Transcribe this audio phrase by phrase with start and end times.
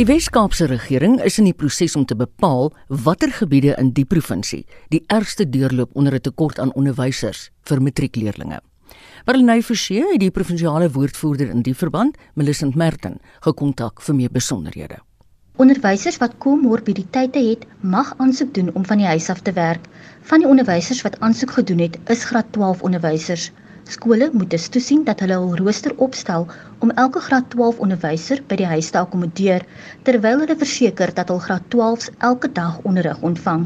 [0.00, 2.70] Die Wes-Kaapse regering is in die proses om te bepaal
[3.04, 8.60] watter gebiede in die provinsie die ergste deurloop onder 'n tekort aan onderwysers vir matriekleerdlinge.
[9.26, 14.96] Berlynay Forsie het die provinsiale woordvoerder in die verband, Millicent Merton, gekontak vir meer besonderhede.
[15.56, 19.84] Onderwysers wat komorbiditeite het, mag aansoek doen om van die huis af te werk.
[20.22, 23.52] Van die onderwysers wat aansoek gedoen het, is graad 12 onderwysers.
[23.90, 26.44] Skole moet dus toesien dat hulle hul rooster opstel
[26.86, 29.64] om elke graad 12 onderwyser by die huis te akkommodeer
[30.08, 33.64] terwyl hulle verseker dat hul graad 12s elke dag onderrig ontvang.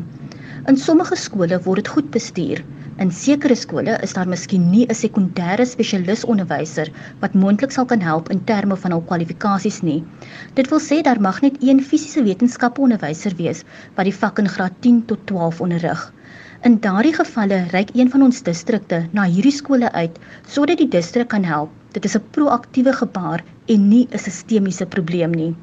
[0.73, 2.65] In sommige skole word dit goed bestuur.
[3.05, 8.33] In sekere skole is daar miskien nie 'n sekondêre spesialisonderwyser wat moontlik sal kan help
[8.33, 10.01] in terme van hul kwalifikasies nie.
[10.55, 13.65] Dit wil sê daar mag net een fisiese wetenskappe onderwyser wees
[13.95, 16.13] wat die vak in graad 10 tot 12 onderrig.
[16.65, 20.15] In daardie gevalle reik een van ons distrikte na hierdie skole uit
[20.49, 21.73] sodat die distrik kan help.
[21.93, 25.55] Dit is 'n proaktiewe gebaar en nie 'n sistemiese probleem nie.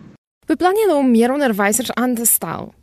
[0.46, 2.74] Beplan julle om meer onderwysers aan te stel?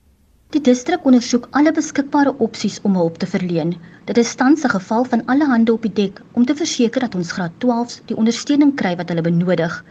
[0.54, 3.74] Die distrik ondersoek alle beskikbare opsies om hulp te verleen.
[4.08, 7.14] Dit is tans 'n geval van alle hande op die dek om te verseker dat
[7.14, 9.84] ons graad 12s die ondersteuning kry wat hulle benodig.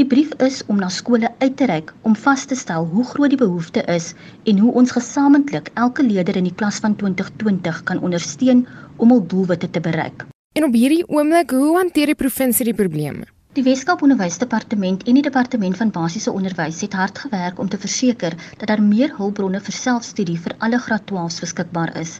[0.00, 3.36] Die brief is om na skole uit te reik om vas te stel hoe groot
[3.36, 4.14] die behoefte is
[4.44, 9.26] en hoe ons gesamentlik elke leerder in die klas van 2020 kan ondersteun om hul
[9.26, 10.24] doelwitte te bereik.
[10.56, 13.28] En op hierdie oomblik, hoe hanteer die provinsie die probleme?
[13.58, 18.36] Die Weskaap Onderwysdepartement en die Departement van Basiese Onderwys het hard gewerk om te verseker
[18.60, 22.12] dat daar meer hulpbronne vir selfstudie vir alle graad 12s beskikbaar is.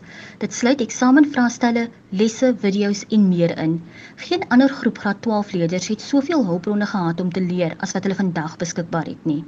[0.42, 1.84] Dit sluit eksamenvraestelle,
[2.22, 3.77] lesse, video's en meer in.
[4.25, 8.09] Geen ander groep graad 12 leerders het soveel hulpbronne gehad om te leer as wat
[8.09, 9.44] hulle vandag beskikbaar het nie.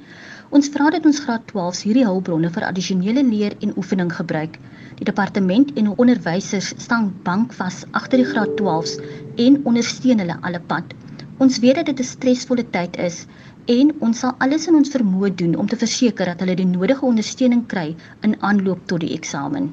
[0.54, 4.62] Ons vra dat ons graad 12s hierdie hulpbronne vir addisionele leer en oefening gebruik.
[5.02, 9.00] Die departement en onderwysers staan bankvas agter die graad 12s
[9.42, 10.94] en ondersteun hulle alle pad.
[11.40, 13.24] Ons weet dat dit 'n stresvolle tyd is
[13.64, 17.06] en ons sal alles in ons vermoë doen om te verseker dat hulle die nodige
[17.06, 19.70] ondersteuning kry in aanloop tot die eksamen.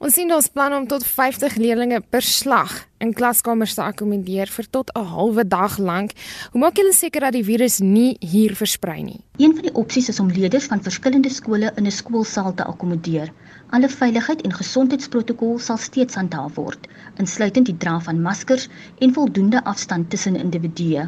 [0.00, 4.66] Ons sien ons plan om tot 50 leerders per slag in klaskamers te akkommodeer vir
[4.70, 6.10] tot 'n halwe dag lank.
[6.52, 9.20] Hoe maak julle seker dat die virus nie hier versprei nie?
[9.36, 13.32] Een van die opsies is om leerders van verskillende skole in 'n skoolsaal te akkommodeer.
[13.72, 16.82] Alle veiligheid en gesondheidsprotokol sal steeds handhaaf word,
[17.22, 18.66] insluitend die dra van maskers
[19.00, 21.06] en voldoende afstand tussen individue.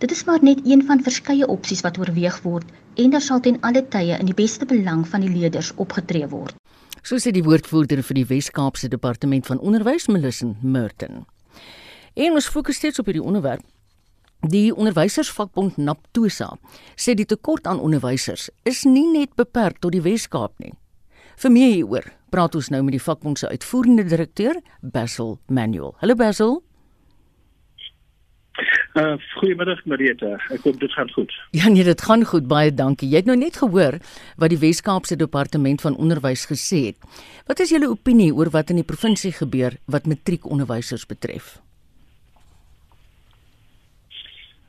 [0.00, 2.64] Dit is maar net een van verskeie opsies wat oorweeg word
[2.96, 6.56] en daar sal ten alle tye in die beste belang van die leerders opgetree word.
[7.04, 11.26] So sê die woordvoerder vir die Wes-Kaapse Departement van Onderwys, Melissa Merton.
[12.16, 13.68] En ons fokus steeds op hierdie onderwerp.
[14.48, 16.54] Die onderwysersvakbond Naptosa
[16.96, 20.72] sê die tekort aan onderwysers is nie net beperk tot die Wes-Kaap nie.
[21.38, 25.92] Vir meer hieroor praat ons nou met die vakbond se uitvoerende direkteur, Basil Manuel.
[26.00, 26.56] Hallo Basil.
[28.98, 30.32] Uh, goeiemiddag Marieta.
[30.50, 31.30] Ek hoop dit gaan goed.
[31.54, 32.48] Ja nee, dit gaan goed.
[32.50, 33.06] Baie dankie.
[33.12, 34.00] Jy het nou net gehoor
[34.34, 37.22] wat die Wes-Kaapse Departement van Onderwys gesê het.
[37.46, 41.60] Wat is julle opinie oor wat in die provinsie gebeur wat matriekonderwysers betref?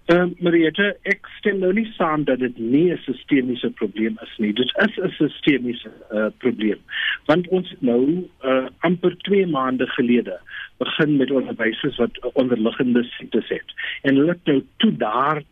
[0.09, 4.31] Ehm uh, Mariette, ek stem nou nie saam dat dit nie 'n sistemiese probleem is
[4.41, 4.53] nie.
[4.53, 6.79] Dit is 'n sistemiese uh, probleem.
[7.25, 10.39] Want ons nou uh, amper 2 maande gelede
[10.77, 13.69] begin met onderwysers wat onderliggende siektes het.
[14.01, 15.43] En hulle het nou toe daar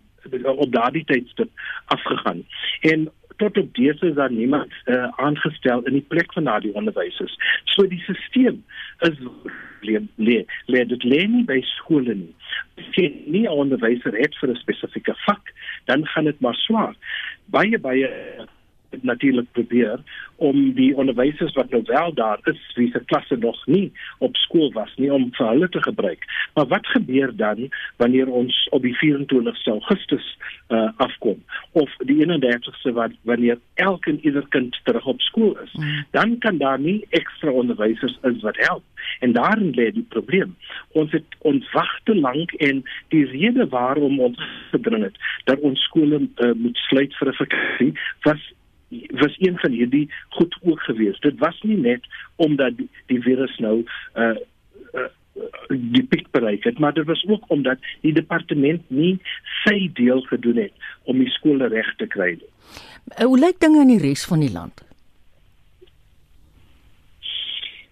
[0.43, 1.49] op daardie tydstip
[1.85, 2.43] afgegaan.
[2.81, 7.37] En tot op dese is daar niemand uh, aangestel in die plek van daardie onderwysers.
[7.63, 8.57] So die stelsel
[8.99, 9.17] is
[9.77, 10.45] probleem lê.
[10.67, 12.33] Lê dit lê nie by skole nie.
[12.77, 15.53] As jy nie 'n onderwyser het vir 'n spesifieke vak,
[15.85, 16.95] dan gaan dit maar swaar.
[17.47, 18.07] Baie baie
[19.03, 19.99] natuurlik probeer
[20.35, 24.71] om die onderwysers wat nou wel daar is, wie se klasse nog nie op skool
[24.73, 26.25] was nie om vir hulle te gebruik.
[26.53, 30.37] Maar wat gebeur dan wanneer ons op die 24ste Augustus
[30.69, 35.73] uh, afkom of die 31ste wat wanneer elke en ieder kind terug op skool is?
[35.73, 36.05] Mm.
[36.11, 38.83] Dan kan daar nie ekstra onderwysers is wat help.
[39.19, 40.55] En daarin lê die probleem.
[40.91, 44.41] Ons het ons wag te lank en die rede waarom ons
[44.71, 48.53] gedring het dat ons skole uh, moet sluit vir 'n vakansie was
[49.09, 51.21] was een van hierdie goed ook geweest.
[51.21, 52.05] Dit was nie net
[52.35, 53.83] omdat die, die virus nou
[54.15, 54.35] uh,
[54.93, 55.09] uh
[55.69, 59.19] die piek bereik het, maar dit was ook omdat die departement nie
[59.63, 60.73] sy deel gedoen het
[61.03, 62.49] om die skole reg te kry nie.
[63.21, 64.81] Hoe lyk dinge in die res van die land?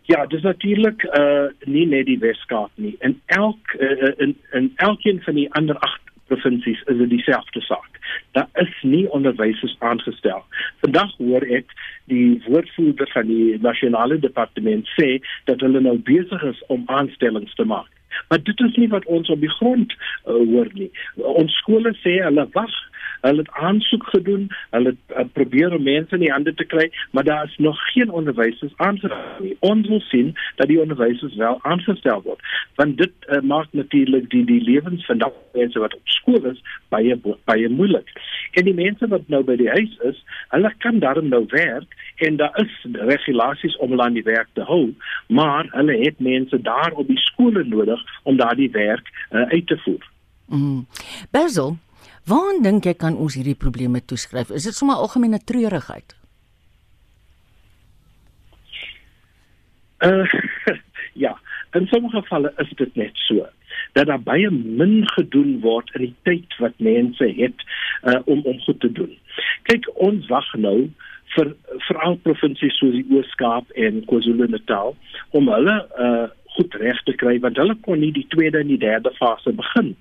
[0.09, 2.95] Ja, dis natuurlik uh nie net die Weskaap nie.
[2.99, 8.01] In elk uh, in in elkeen van die ander 8 provinsies is dit dieselfde saak.
[8.33, 8.44] Is
[8.85, 10.43] nie onderwysers aangestel.
[10.83, 11.73] Vandag hoor ek
[12.11, 17.65] die woordvoerder van die nasionale departement sê dat hulle nou besig is om aanstellings te
[17.65, 17.91] maak.
[18.29, 20.91] Maar dit is nie wat ons op die grond uh, hoor nie.
[21.15, 22.75] Ons skole sê hulle wag
[23.21, 26.89] Hulle het aansoek gedoen, hulle het uh, probeer om mense in die hande te kry,
[27.11, 29.55] maar daar is nog geen onderwysers aangestel nie.
[29.59, 32.41] Ons wil sien dat die onderwysers wel aangestel word,
[32.75, 36.61] want dit uh, maak natuurlik die die lewens van daardie mense wat op skool is
[36.89, 38.09] baie baie moeilik.
[38.51, 40.21] En die mense wat nou by die huis is,
[40.53, 44.63] hulle kan daarom nou werk en daar is regulasies om hulle aan die werk te
[44.67, 44.93] hou,
[45.27, 49.77] maar hulle het mense daar op die skole nodig om daardie werk uh, uit te
[49.83, 50.11] voer.
[50.45, 50.85] Mm.
[51.31, 51.77] Basil,
[52.29, 54.51] waar dink jy kan ons hierdie probleme toeskryf?
[54.51, 56.15] Is dit sommer algemene treurigheid?
[60.05, 60.25] Uh,
[61.25, 61.35] ja,
[61.73, 63.45] in sommige gevalle is dit net so
[63.95, 67.63] dat daar baie min gedoen word in die tyd wat mense het
[68.03, 69.11] uh, om om goed te doen.
[69.69, 70.89] Kyk, ons wag nou
[71.35, 71.51] vir
[71.87, 74.95] veral provinsies soos die Oos-Kaap en KwaZulu-Natal
[75.37, 75.75] om hulle
[76.07, 79.53] uh, goed reg te kry want hulle kon nie die tweede en die derde fase
[79.59, 79.93] begin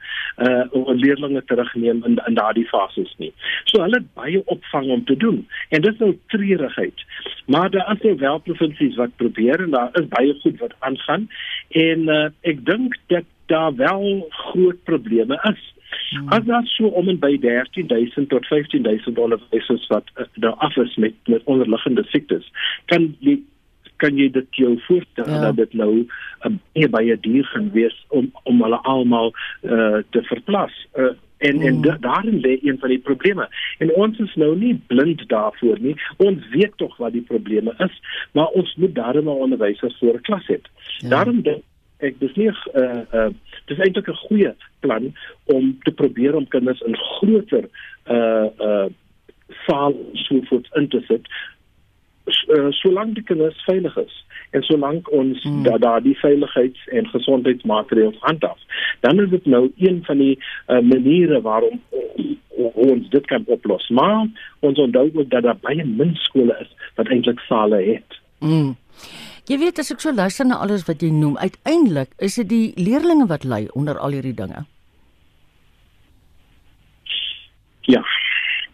[0.47, 3.33] uh om leerders terugneem in in daardie fases nie.
[3.71, 7.05] So hulle het baie opvang om te doen en dit is nou treurigheid.
[7.47, 11.29] Maar daar is nou wel provinsies wat probeer en daar is baie goed wat aangaan
[11.87, 15.73] en uh ek dink dat daar wel groot probleme is.
[16.11, 16.29] Hmm.
[16.29, 20.97] As daar so om en by 13000 tot 15000 onderwysers wat uh, daar af is
[20.97, 22.51] met met onderliggende siektes,
[22.85, 23.45] kan die
[23.97, 25.41] kan jy dit jou voorstel ja.
[25.41, 26.07] dat dit nou 'n
[26.47, 29.33] uh, baie baie duur gaan wees om om hulle almal
[29.63, 30.73] uh, te verplas.
[30.95, 32.01] Uh, en en mm.
[32.01, 33.49] daarin lê een van die probleme.
[33.79, 35.97] En ons is nou nie blind daarvoor nie.
[36.17, 38.01] Ons weet tog wat die probleme is,
[38.33, 40.59] maar ons moet daarin 'n onderwyser voor klas hê.
[40.99, 41.09] Ja.
[41.09, 41.63] Daarom dink
[41.99, 43.31] ek dis nie 'n uh, uh,
[43.67, 45.15] dis eintlik 'n goeie plan
[45.45, 47.69] om te probeer om kinders in groter
[48.07, 48.87] uh uh
[49.67, 51.29] saal so voet in te sit
[52.25, 54.15] uh, solank die kinders veilig is
[54.51, 55.63] en solank ons hmm.
[55.67, 60.81] daar da die veiligheids- en gesondheidsmaatreëls handhaaf dan is dit nou een van die uh,
[60.81, 61.81] maniere waarom
[62.75, 64.27] ons dit kan oplos maar
[64.61, 68.75] ons onthou ook dat daar baie min skole is wat eintlik sale het hmm.
[69.45, 72.69] Jy weet as ek so luister na alles wat jy noem, uiteindelik is dit die
[72.81, 74.63] leerdlinge wat ly onder al hierdie dinge.
[77.93, 78.01] Ja.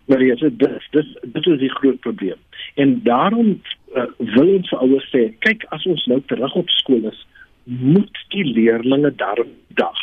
[0.06, 0.58] Maar ja, dit
[0.94, 2.38] dit dit is die groot probleem.
[2.74, 3.60] En daarom
[3.94, 7.26] uh, wil ons ouers sê, kyk as ons nou terug op skool is,
[7.64, 9.98] moet die leerders daarop dag.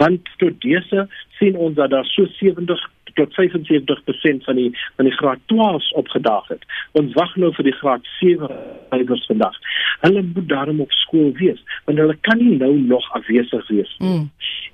[0.00, 1.06] Want tot dese
[1.38, 2.82] sien ons dat daar so 70
[3.20, 6.64] tot 75% van die van die graad 12s opgedaag het.
[6.98, 8.50] Ons wag nou vir die graad 7
[8.90, 9.56] leerders vandag.
[10.00, 14.16] Hulle moet daarom op skool wees, want hulle kan nie nou nog afwesig wees nie.
[14.18, 14.30] Mm.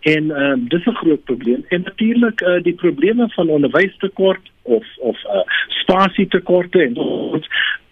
[0.06, 1.64] En um, dis 'n groot probleem.
[1.68, 7.46] En natuurlik uh, die probleme van onderwystekort of of uh, spasietekorte en ons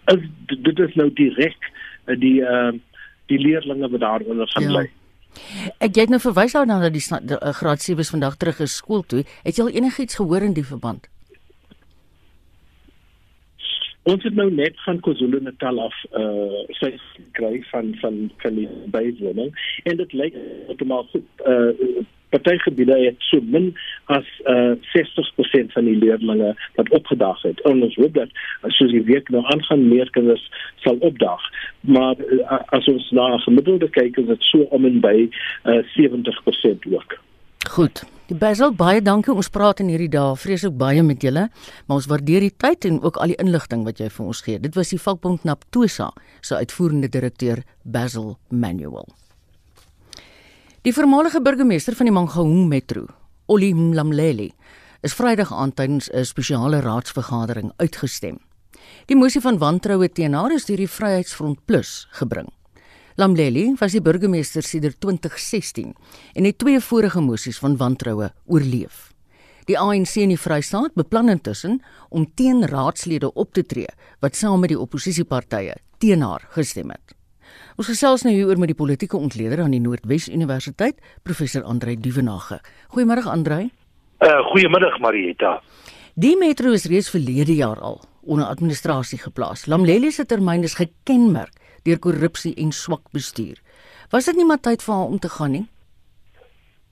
[0.05, 1.71] is dit is nou direk
[2.05, 2.81] uh, die ehm uh,
[3.25, 4.69] die leerders wat daaronder gaan ja.
[4.69, 4.89] bly.
[5.77, 9.03] Ek het nou verwys daarna dat die, die uh, graad 7s vandag terug is skool
[9.03, 9.25] toe.
[9.43, 11.09] Het jy al enigiets gehoor in die verband?
[14.05, 16.91] Ons het nou net van KwaZulu-Natal af uh eh, sy
[17.37, 19.49] kry van van die bywoning
[19.83, 20.35] en dit lyk
[20.67, 23.71] heeltemal goed uh party gebiede het so min
[24.05, 27.61] as uh 60% van die leerders wat opgedaag het.
[27.61, 28.29] En ons hoop dat
[28.67, 31.41] soos die week nou aangaan meer kinders sal opdaag.
[31.79, 35.29] Maar uh, as ons na gemiddelde kyk is dit so om en by
[35.63, 37.17] uh 70% ook.
[37.69, 38.05] Goed.
[38.25, 39.33] Die Basil baie dankie.
[39.33, 41.43] Ons praat in hierdie dae vreeslik baie met julle,
[41.85, 44.61] maar ons waardeer die tyd en ook al die inligting wat jy vir ons gee.
[44.61, 46.09] Dit was die vakbond Naptosa
[46.41, 49.05] se uitvoerende direkteur Basil Manuel.
[50.85, 53.07] Die voormalige burgemeester van die Mangaung Metro,
[53.49, 54.51] Olli Mlamleli,
[55.01, 58.37] is Vrydag aand tydens 'n spesiale raadsvergadering uitgestem.
[59.07, 62.53] Die mosie van wantroue teen haar is deur die Vryheidsfront Plus gebring.
[63.15, 65.95] Lamleli was die burgemeester sedert 2016
[66.33, 69.11] en het twee vorige mosies van wantroue oorleef.
[69.65, 73.89] Die ANC in die Vrystaat beplan intussen om teen raadslede op te tree
[74.19, 77.14] wat saam met die oppositiepartye teen haar gestem het.
[77.75, 80.95] Ons gesels nou hieroor met die politieke ontleder aan die Noordwes Universiteit,
[81.27, 82.61] professor Andrei Duvenage.
[82.93, 83.65] Goeiemôre Andrei.
[84.23, 85.57] Uh goeiemiddag Marieta.
[86.15, 89.65] Die metro is reeds verlede jaar al onder administrasie geplaas.
[89.67, 93.59] Lamleli se termyn is gekenmerk deur korrupsie en swak bestuur.
[94.09, 95.65] Was dit nie maar tyd vir haar om te gaan nie?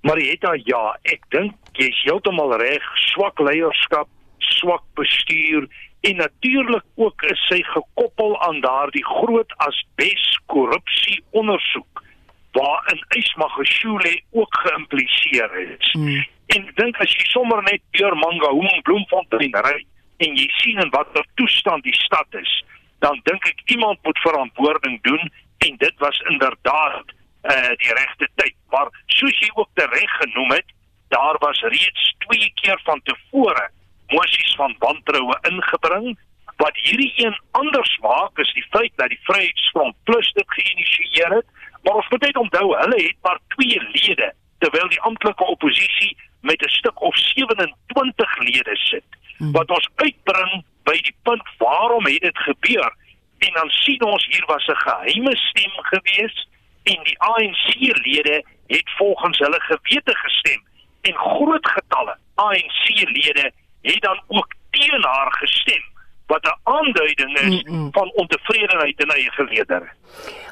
[0.04, 4.12] Marietta, ja, ek dink jy's heeltemal reg, swak leierskap,
[4.60, 5.72] swak bestuur
[6.10, 12.04] en natuurlik ook is sy gekoppel aan daardie groot asbes korrupsie ondersoek
[12.52, 15.92] waarin Ismagashule ook geïmpliseer is.
[15.92, 16.26] Hmm.
[16.46, 19.80] En dink as jy sommer net deur Mangaung Bloemfontein ry
[20.26, 22.52] en jy sien in watter toestand die stad is,
[23.00, 25.32] dan dink ek iemand moet verantwoording doen
[25.66, 27.16] en dit was inderdaad
[27.54, 30.70] uh die regte tyd maar soos jy ook reg genoem het
[31.16, 33.66] daar was reeds twee keer van tevore
[34.08, 36.18] mosies van wantroue ingebring.
[36.56, 41.46] Wat hierdie een anders maak is die feit dat die Vryheidsfront Plus dit geïnisieer het,
[41.84, 46.62] maar ons moet net onthou hulle het maar twee lede terwyl die amptelike oppositie met
[46.62, 49.04] 'n stuk of 27 lede sit.
[49.38, 49.52] Hmm.
[49.52, 52.96] Wat ons uitbring by die punt waarom het dit gebeur?
[53.38, 56.48] En dan sien ons hier was 'n geheime stem gewees
[56.84, 60.62] en die ANC-lede het volgens hulle gewete gestem
[61.02, 63.52] en groot getalle ANC-lede
[63.92, 65.84] het dan ook teen haar gestem
[66.26, 67.92] wat 'n aanduiding is mm -mm.
[67.92, 69.90] van ontevredenheid in eie gelede.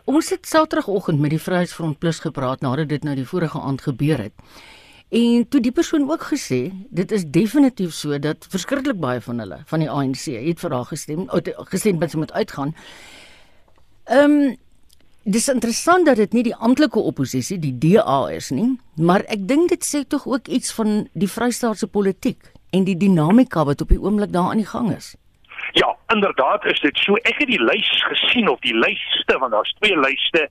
[0.03, 4.17] Ons het Saterdagoggend met die Vryheidsfront Plus gepraat nadat dit nou die vorige aand gebeur
[4.17, 4.33] het.
[5.09, 9.59] En toe die persoon ook gesê, dit is definitief so dat verskriklik baie van hulle
[9.65, 12.75] van die ANC het vir haar gestem, gestem sy moet uitgaan.
[14.03, 14.57] Ehm um,
[15.23, 19.69] Dis interessant dat dit nie die amptelike oppositie, die DA is nie, maar ek dink
[19.69, 23.99] dit sê tog ook iets van die Vrystaatse politiek en die dinamika wat op die
[24.01, 25.15] oomblik daar aan die gang is.
[25.71, 27.15] Ja, inderdaad is dit so.
[27.15, 30.49] Ek het die lys gesien of die lyste want daar's twee lyste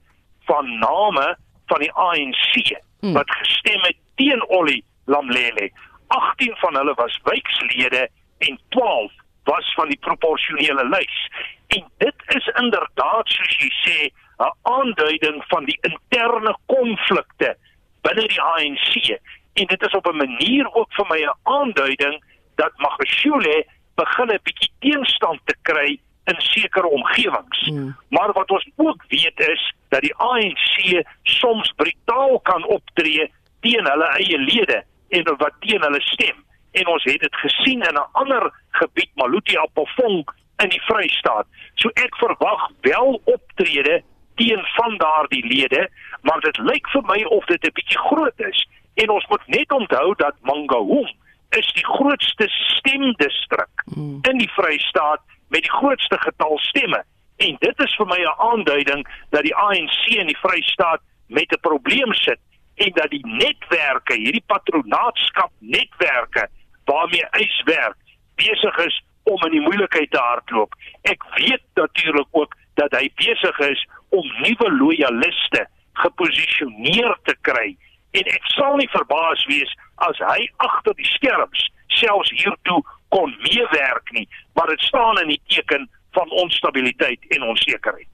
[0.48, 1.36] van name
[1.66, 3.12] van die ANC hmm.
[3.12, 5.70] wat gestem het teen Ollie Lamlele.
[6.06, 8.08] 18 van hulle was wijkslede
[8.38, 9.12] en 12
[9.44, 11.18] was van die proporsionele lys.
[11.66, 13.98] En dit is inderdaad soos jy sê
[14.40, 17.56] 'n aanduiding van die interne konflikte
[18.02, 19.20] binne die ANC
[19.52, 24.40] en dit is op 'n manier ook vir my 'n aanduiding dat Magashule begin 'n
[24.42, 27.60] bietjie teenstand te kry in sekere omgewings.
[27.60, 27.96] Hmm.
[28.08, 34.08] Maar wat ons ook weet is dat die ANC soms brutaal kan optree teen hulle
[34.16, 36.44] eie lede en wat teen hulle stem.
[36.72, 41.46] En ons het dit gesien in 'n ander gebied, Maluti Appelfong in die Vrystaat.
[41.74, 44.02] So ek verwag wel optrede
[44.34, 45.88] teen van daardie lede,
[46.22, 48.68] maar dit lyk vir my of dit 'n bietjie groot is.
[49.00, 51.08] En ons moet net onthou dat Mangaung
[51.56, 54.18] is die grootste stemdistrik hmm.
[54.30, 57.02] in die Vrystaat met die grootste getal stemme.
[57.36, 61.60] En dit is vir my 'n aanduiding dat die ANC in die Vrystaat met 'n
[61.60, 62.38] probleem sit
[62.74, 66.48] en dat die netwerke, hierdie patronaatskap netwerke
[66.84, 67.96] waarmee hy werk,
[68.34, 70.74] besig is om in die moeilikheid te hardloop.
[71.02, 77.76] Ek weet natuurlik ook dat hy besig is om nuwe lojaliste geposisioneer te kry
[78.18, 79.72] en ek sal nie verbaas wees
[80.08, 81.66] as hy agter die skerms
[82.00, 82.80] selfs hiertoe
[83.14, 88.08] kon meewerk nie maar dit staan in die teken van onstabiliteit en onsekerheid.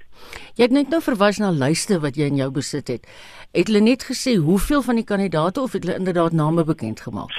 [0.57, 3.09] Jy het net nou verwys na lyste wat jy in jou besit het.
[3.57, 7.33] Het hulle net gesê hoeveel van die kandidaate of het hulle inderdaad name bekend gemaak?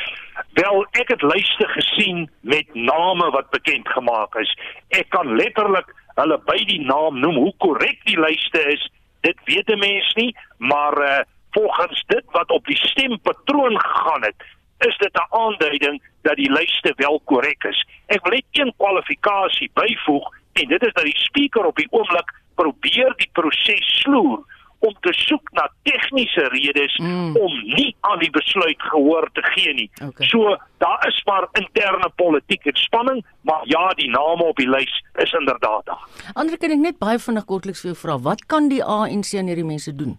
[0.58, 4.54] Wel, ek het lyste gesien met name wat bekend gemaak is.
[4.98, 8.86] Ek kan letterlik hulle by die naam noem hoe korrek die lyste is
[9.26, 11.20] dit weet 'n mens nie maar uh,
[11.58, 14.40] volgens dit wat op die stempatroon gegaan het
[14.88, 19.72] is dit 'n aanduiding dat die lyste wel korrek is ek wil net een kwalifikasie
[19.74, 24.40] byvoeg en dit is dat die spreker op die oomblik probeer die proses sloer
[24.80, 27.36] om te soek na tegniese redes mm.
[27.36, 29.88] om nie aan die besluit gehoor te gee nie.
[30.06, 30.28] Okay.
[30.28, 35.34] So daar is maar interne politieke spanning, maar ja, die name op die lys is
[35.34, 36.06] inderdaad daar.
[36.34, 39.50] Ander kan ek net baie vinnig kortliks vir jou vra, wat kan die ANC en
[39.50, 40.18] hierdie mense doen?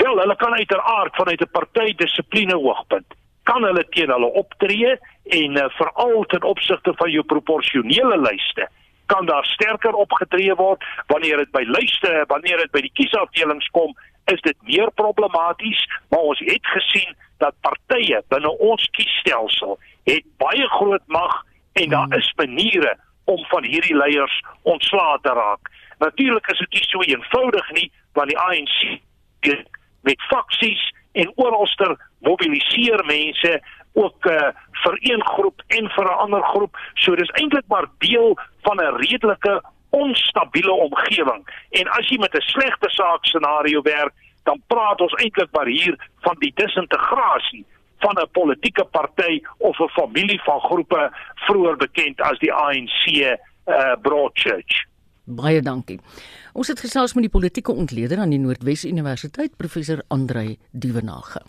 [0.00, 4.92] Wel, hulle kan uiteraard vanuit 'n partydissipline hoogpunt kan hulle teen hulle optree
[5.40, 8.68] en uh, veral ten opsigte van jou proporsionele lyste
[9.10, 10.84] kan daar sterker opgetree word.
[11.06, 13.94] Wanneer dit by lyste wanneer dit by die kiesafdelings kom
[14.30, 15.80] is dit meer problematies
[16.12, 21.40] maar ons het gesien dat partye binne ons kiesstelsel het baie groot mag
[21.82, 25.70] en daar is maniere om van hierdie leiers ontslae te raak.
[25.98, 29.00] Natuurlik is dit nie so eenvoudig nie want die ANC
[30.02, 34.48] met faksies en oralster mobiliseer mense ook uh,
[34.82, 36.76] vir een groep en vir 'n ander groep.
[36.94, 41.42] So dis eintlik maar deel van 'n redelike onstabiele omgewing.
[41.70, 46.08] En as jy met 'n slegte saak scenario werk, dan praat ons eintlik maar hier
[46.20, 47.64] van die disintegrasie
[47.98, 53.32] van 'n politieke party of 'n familie van groepe vroeër bekend as die ANC uh,
[53.64, 54.84] eh, Broadchurch.
[55.24, 56.00] Baie dankie.
[56.52, 61.44] Ons het gesels met die politieke ontleder aan die Noordwes Universiteit, professor Andrei Dievenage.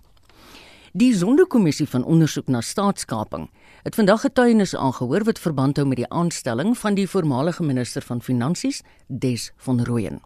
[0.93, 3.47] Die Sonderkommissie van ondersoek na staatskaping
[3.81, 8.21] het vandag getuienis aangehoor wat verband hou met die aanstelling van die voormalige minister van
[8.21, 10.19] Finansies, Des van Rooyen.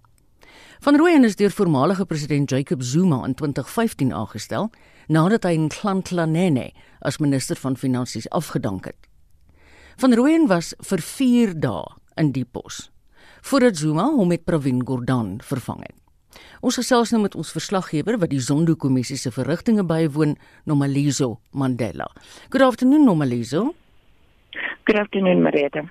[0.84, 4.72] Van Rooyen is deur voormalige president Jacob Zuma in 2015 aangestel
[5.08, 9.08] nadat hy in Klantlanene as minister van Finansies afgedank het.
[9.96, 12.90] Van Rooyen was vir 4 dae in die pos
[13.46, 15.96] voordat Zuma hom met Pravin Gordhan vervang het.
[16.66, 20.34] Ons gesels nou met ons verslaggewer wat die Zondo-kommissie se verrigtinge bywoon,
[20.66, 22.08] Nomalizo Mandela.
[22.50, 23.74] Good afternoon Nomalizo.
[24.86, 25.86] Good afternoon, Marietta.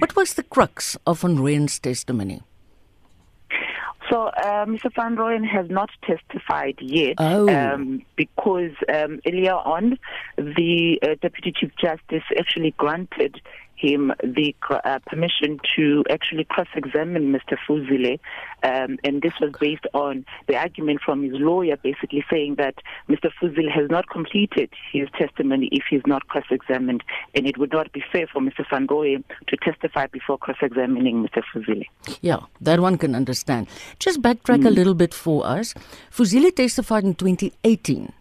[0.00, 2.40] What was the crux of Van Rooyen's testimony?
[4.10, 4.90] So, uh, Mr.
[4.94, 7.46] Van Rooyen has not testified yet Oh.
[7.48, 9.98] um, because um, earlier on,
[10.36, 13.40] the uh, Deputy Chief Justice actually granted
[13.78, 17.56] him the uh, permission to actually cross-examine Mr.
[17.66, 18.18] Fuzile,
[18.62, 22.74] um, and this was based on the argument from his lawyer, basically saying that
[23.08, 23.30] Mr.
[23.40, 27.02] Fuzile has not completed his testimony if he's not cross-examined,
[27.34, 28.64] and it would not be fair for Mr.
[28.68, 31.42] Van Rooyen to testify before cross-examining Mr.
[31.52, 31.84] Fuzile.
[32.20, 33.68] Yeah, that one can understand.
[33.98, 35.74] Just backtrack a little bit for us.
[36.10, 38.12] Fuzile testified in 2018.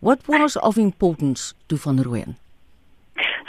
[0.00, 2.36] What was of importance to Van Rooyen?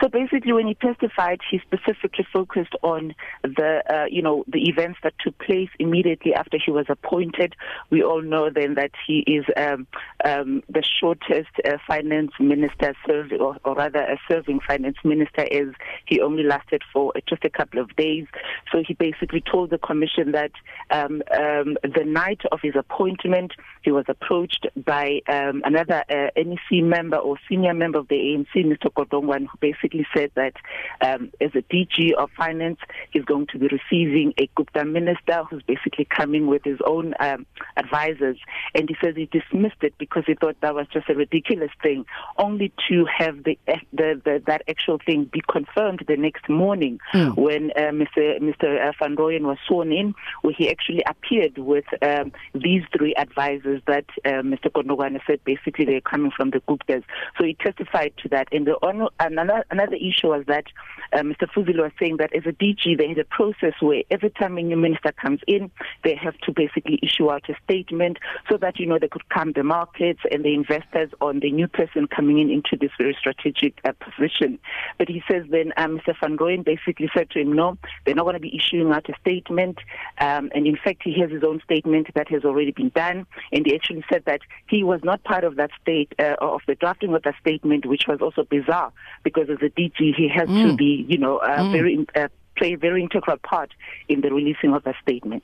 [0.01, 4.99] So basically, when he testified, he specifically focused on the, uh, you know, the events
[5.03, 7.55] that took place immediately after he was appointed.
[7.91, 9.85] We all know then that he is um,
[10.25, 15.73] um, the shortest uh, finance minister serving, or, or rather a serving finance minister, as
[16.05, 18.25] he only lasted for just a couple of days.
[18.71, 20.51] So he basically told the commission that
[20.89, 23.53] um, um, the night of his appointment,
[23.83, 28.65] he was approached by um, another uh, NEC member or senior member of the ANC,
[28.65, 28.91] Mr.
[28.91, 30.53] Kodongwan, who basically said that
[31.01, 32.79] um, as a DG of finance,
[33.11, 37.45] he's going to be receiving a Gupta minister who's basically coming with his own um,
[37.77, 38.37] advisors.
[38.75, 42.05] And he says he dismissed it because he thought that was just a ridiculous thing,
[42.37, 43.57] only to have the,
[43.93, 47.35] the, the that actual thing be confirmed the next morning Mm.
[47.37, 48.39] when uh, Mr.
[48.39, 48.93] Mr.
[48.99, 54.05] Van Rooyen was sworn in, where he actually appeared with um, these three advisors that
[54.25, 54.71] uh, Mr.
[54.71, 57.03] Kondogwana said basically they're coming from the Guptas.
[57.37, 58.47] So he testified to that.
[58.51, 60.65] And the on, another another issue was that
[61.13, 61.47] uh, Mr.
[61.53, 64.61] Fuzilo was saying that as a DG, they had a process where every time a
[64.61, 65.71] new minister comes in,
[66.03, 68.17] they have to basically issue out a statement
[68.49, 71.67] so that you know they could calm the markets and the investors on the new
[71.67, 74.59] person coming in into this very strategic uh, position.
[74.97, 76.15] But he says then uh, Mr.
[76.21, 79.13] Van Rooyen basically said to him, no, they're not going to be issuing out a
[79.19, 79.79] statement.
[80.19, 83.25] Um, and in fact, he has his own statement that has already been done.
[83.51, 86.75] And he actually said that he was not part of that state, uh, of the
[86.75, 90.69] drafting of that statement, which was also bizarre because as a DG, he has Mm.
[90.71, 91.71] to be, you know, uh, Mm.
[91.71, 93.71] very, uh, play a very integral part
[94.09, 95.43] in the releasing of a statement.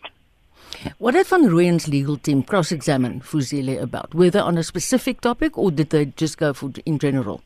[0.99, 4.13] What did Van Rooyen's legal team cross-examine Fuzile about?
[4.13, 7.41] Whether on a specific topic or did they just go for in general?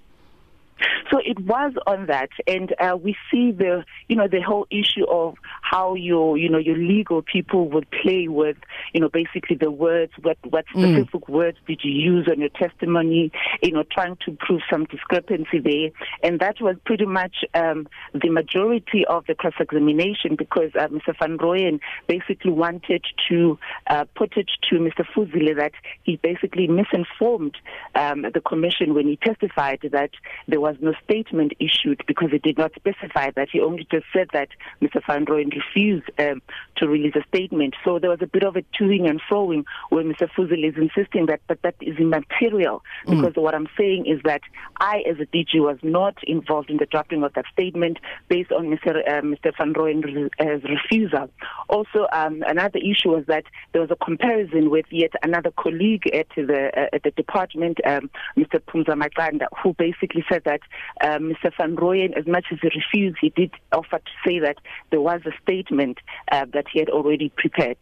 [1.11, 5.05] So it was on that, and uh, we see the, you know, the whole issue
[5.09, 8.57] of how your, you know, your legal people would play with,
[8.93, 10.13] you know, basically the words.
[10.21, 10.93] What what Mm.
[10.93, 13.31] specific words did you use on your testimony?
[13.61, 15.89] You know, trying to prove some discrepancy there,
[16.23, 21.13] and that was pretty much um, the majority of the cross-examination because uh, Mr.
[21.19, 25.05] Van Rooyen basically wanted to uh, put it to Mr.
[25.13, 27.55] Fuzile that he basically misinformed
[27.95, 30.11] um, the commission when he testified that
[30.47, 33.49] there was no statement issued because it did not specify that.
[33.51, 34.49] He only just said that
[34.81, 35.01] Mr.
[35.05, 36.41] Van Rooyen refused um,
[36.77, 37.75] to release a statement.
[37.83, 40.29] So there was a bit of a toing and froing where Mr.
[40.29, 44.41] Fuzil is insisting that, but that is immaterial because what I'm saying is that
[44.79, 48.67] I, as a DG, was not involved in the drafting of that statement based on
[48.67, 48.97] Mr.
[49.07, 49.51] Uh, Mr.
[49.57, 51.29] Van Rooyen's refusal.
[51.69, 56.27] Also, um, another issue was that there was a comparison with yet another colleague at
[56.35, 58.59] the uh, at the department, um, Mr.
[58.59, 60.60] Pumza Makanda, who basically said that
[61.01, 61.51] uh, Mr.
[61.57, 64.57] Van Rooyen, as much as he refused, he did offer to say that
[64.89, 65.99] there was a statement
[66.31, 67.77] uh, that he had already prepared.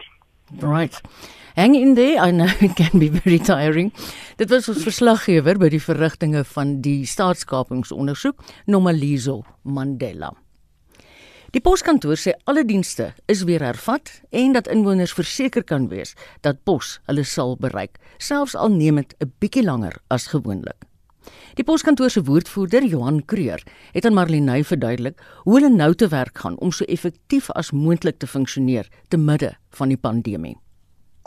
[0.58, 1.00] Right.
[1.56, 2.20] Hang in there.
[2.20, 3.92] I know it can be very tiring.
[4.38, 8.40] Dit was ons verslaggewer by die verrigtinge van die staatskapingsondersoek
[8.72, 10.32] Nomalizo Mandela.
[11.50, 16.14] Die poskantoor sê alle dienste is weer hervat en dat inwoners verseker kan wees
[16.46, 20.86] dat pos hulle sal bereik, selfs al neem dit 'n bietjie langer as gewoonlik.
[21.60, 23.64] Die poskantoor se woordvoerder, Johan Kreur,
[23.94, 28.20] het aan Marlenae verduidelik hoe hulle nou te werk gaan om so effektief as moontlik
[28.20, 30.58] te funksioneer te midde van die pandemie.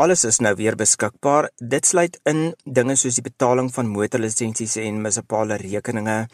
[0.03, 1.51] Alles is nou weer beskikbaar.
[1.59, 6.27] Dit sluit in dinge soos die betaling van motorlisensies en munisipale rekeninge,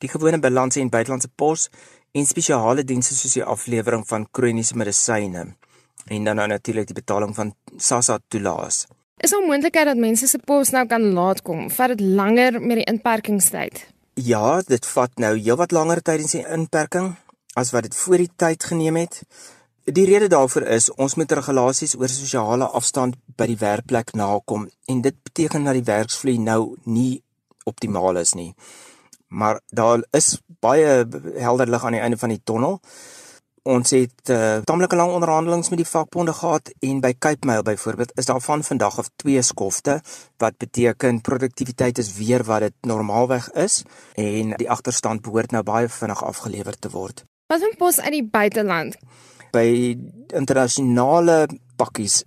[0.00, 1.68] die gewone balans en buitelandse pos
[2.12, 5.52] en spesiale dienste soos die aflewering van kroniese medisyne
[6.06, 8.86] en dan nou natuurlik die betaling van SASSA toelaas.
[9.16, 11.70] Is daar moontlikheid dat mense se pos nou kan laat kom?
[11.70, 13.86] Vat dit langer met die inperkingstyd?
[14.14, 17.14] Ja, dit vat nou heelwat langer tydens die inperking
[17.54, 19.22] as wat dit voor die tyd geneem het.
[19.84, 25.00] Die rede daarvoor is ons moet regulasies oor sosiale afstand by die werkplek nakom en
[25.02, 27.22] dit beteken dat die werksvloei nou nie
[27.64, 28.54] optimaal is nie.
[29.28, 31.02] Maar daar is baie
[31.36, 32.80] helder lig aan die einde van die tonnel.
[33.62, 38.10] Ons het uh, tamelike lang onderhandelinge met die vakbonde gehad en by Cape Mail byvoorbeeld
[38.18, 40.00] is daar van vandag af twee skofte
[40.42, 43.84] wat beteken produktiwiteit is weer wat dit normaalweg is
[44.18, 47.22] en die agterstand behoort nou baie vinnig afgelewer te word.
[47.46, 48.98] Wat van pos uit die buiteland?
[49.54, 49.94] By
[50.34, 51.46] internasionale
[51.76, 52.24] pakkies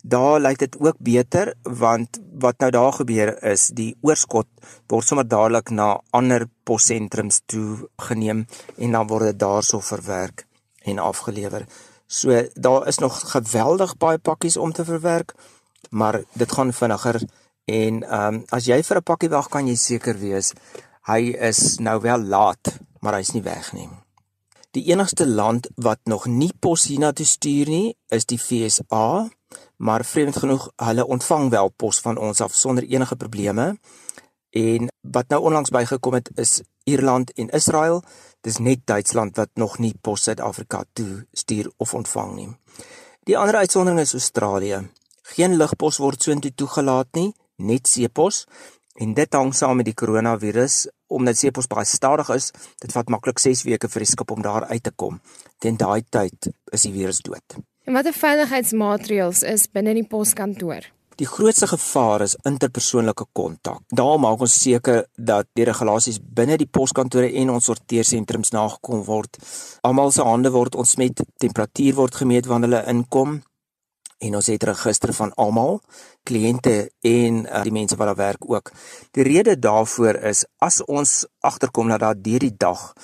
[0.00, 4.48] Daar lyk dit ook beter want wat nou daar gebeur is die oorskot
[4.88, 8.46] word sommer dadelik na ander possentrums toe geneem
[8.78, 10.48] en dan word dit daarso verwerk
[10.82, 11.66] en afgelewer.
[12.06, 15.34] So daar is nog geweldig baie pakkies om te verwerk,
[15.90, 17.20] maar dit gaan vinniger
[17.64, 20.52] en ehm um, as jy vir 'n pakkie wag kan jy seker wees
[21.08, 23.88] hy is nou wel laat, maar hy's nie weg nie.
[24.70, 29.28] Die enigste land wat nog nie pos hiernatoe stuur nie, is die FSA
[29.80, 33.78] maar vreemd genoeg hulle ontvang wel pos van ons af sonder enige probleme.
[34.50, 38.02] En wat nou onlangs bygekom het is Ierland en Israel.
[38.40, 42.48] Dis net Duitsland wat nog nie pos Suid-Afrika toe stuur of ontvang nie.
[43.28, 44.80] Die ander uitsondering is Australië.
[45.36, 48.46] Geen lugpos word soontoe toegelaat nie, net seepos.
[49.00, 52.50] En dit hang saam met die koronavirus omdat seepos baie stadig is.
[52.80, 55.20] Dit vat maklik 6 weke vir die skip om daar uit te kom.
[55.58, 57.60] Teen daai tyd is die virus dood.
[57.84, 60.86] En watter veiligheidsmaatreëls is binne die poskantoor?
[61.20, 63.82] Die grootste gevaar is interpersoonlike kontak.
[63.92, 69.36] Daarom maak ons seker dat die regulasies binne die poskantore en ons sorteersentrums nagekom word.
[69.84, 73.34] Almal se hande word ontsmet, temperatuur word gemeet wanneer hulle inkom
[74.20, 75.82] en ons het register van almal,
[76.28, 76.74] kliënte
[77.08, 78.72] en uh, die mense wat daar werk ook.
[79.16, 82.94] Die rede daarvoor is as ons agterkom dat daar deur die dag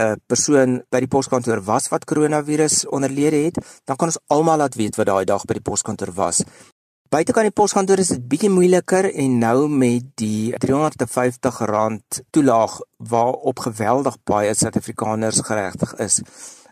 [0.00, 4.74] 'n persoon by die poskantoor was wat koronavirus onderlede het, dan kan ons almal laat
[4.74, 6.42] weet wat daai dag by die poskantoor was.
[7.10, 12.76] Buite kan die poskantoor is dit bietjie moeiliker en nou met die R350 toelaag
[13.10, 16.20] waarop geweldig baie Suid-Afrikaners geregtig is.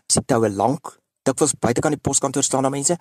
[0.07, 0.93] Dis toue lank.
[1.27, 2.95] Dit was buite kan die poskantoor staan daar mense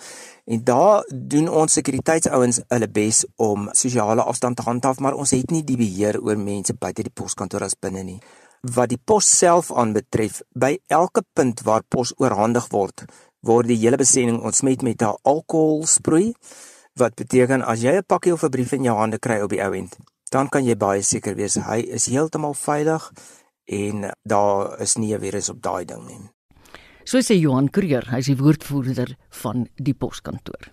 [0.51, 5.55] en daar doen ons sekuriteitsouens hulle bes om sosiale afstand te handhaaf, maar ons het
[5.55, 8.19] nie die beheer oor mense buite die poskantoor as binne nie.
[8.67, 13.07] Wat die pos self aanbetref, by elke punt waar pos oorhandig word,
[13.47, 16.35] word die hele besending ontsmet met 'n alkoholsproei
[16.99, 19.63] wat beteken as jy 'n pakkie of 'n brief in jou hande kry op die
[19.63, 19.97] ou end,
[20.31, 23.13] dan kan jy baie seker wees hy is heeltemal veilig
[23.67, 26.31] en daar is nie 'n virus op daai ding nie.
[27.05, 30.73] So sê Johan Kruger, hy is die woordvoerder van die poskantoor.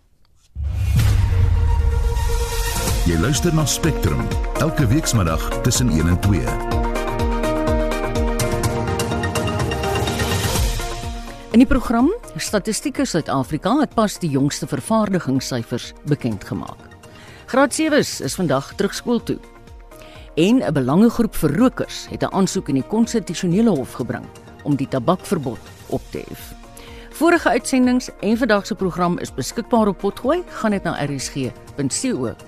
[3.05, 4.27] Jy luister na Spectrum
[4.59, 6.74] elke weekmiddag tussen 1 en 2.
[11.55, 16.81] In die program Statistieke Suid-Afrika het pas die jongste vervaardigingssyfers bekend gemaak.
[17.47, 19.37] Graad 7's is vandag terug skool toe.
[20.35, 24.25] En 'n belangegroep vir rokers het 'n aansoek in die konstitusionele hof gebring
[24.63, 26.53] om die tabakverbod op te hef.
[27.09, 32.45] Vorige uitsendings en vandag se program is beskikbaar op Potgooi, gaan dit na rsg.co.za.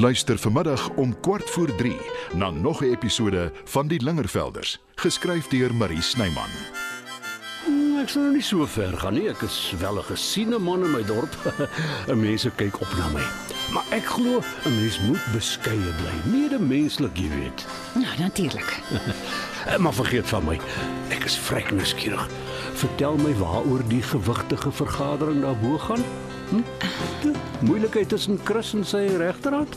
[0.00, 1.96] Luister vanmiddag om kwart voor 3
[2.32, 6.48] na nog 'n episode van Die Lingervelders, geskryf deur Marie Snyman.
[7.64, 9.28] Hmm, ek sou nie so ver gaan nie.
[9.28, 11.36] Ek is wel 'n gesiene man in my dorp.
[12.14, 13.24] Mense kyk op na my.
[13.72, 17.66] Maar ek glo 'n mens moet beskeie bly, medemenslik, jy weet.
[17.94, 18.80] Nou, natuurlik.
[19.82, 20.60] maar vergeet van my.
[21.08, 22.28] Ek is vrek nuuskierig.
[22.72, 26.04] Vertel my waaroor die gewigtige vergadering daarbo gaan.
[26.50, 26.62] Hm?
[27.60, 29.76] Moeilikheid tussen Chris en sy regterhand?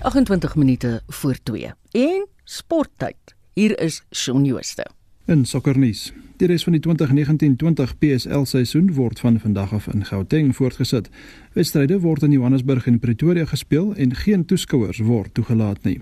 [0.00, 1.72] Agentwintig minute voor 2.
[1.90, 3.16] En sporttyd.
[3.52, 4.86] Hier is Shaun Jooste.
[5.26, 6.12] In sokkernuus.
[6.38, 11.08] Die res van die 2019-20 PSL seisoen word van vandag af in Gauteng voortgesit.
[11.56, 15.96] Wedstryde word in Johannesburg en Pretoria gespeel en geen toeskouers word toegelaat nie.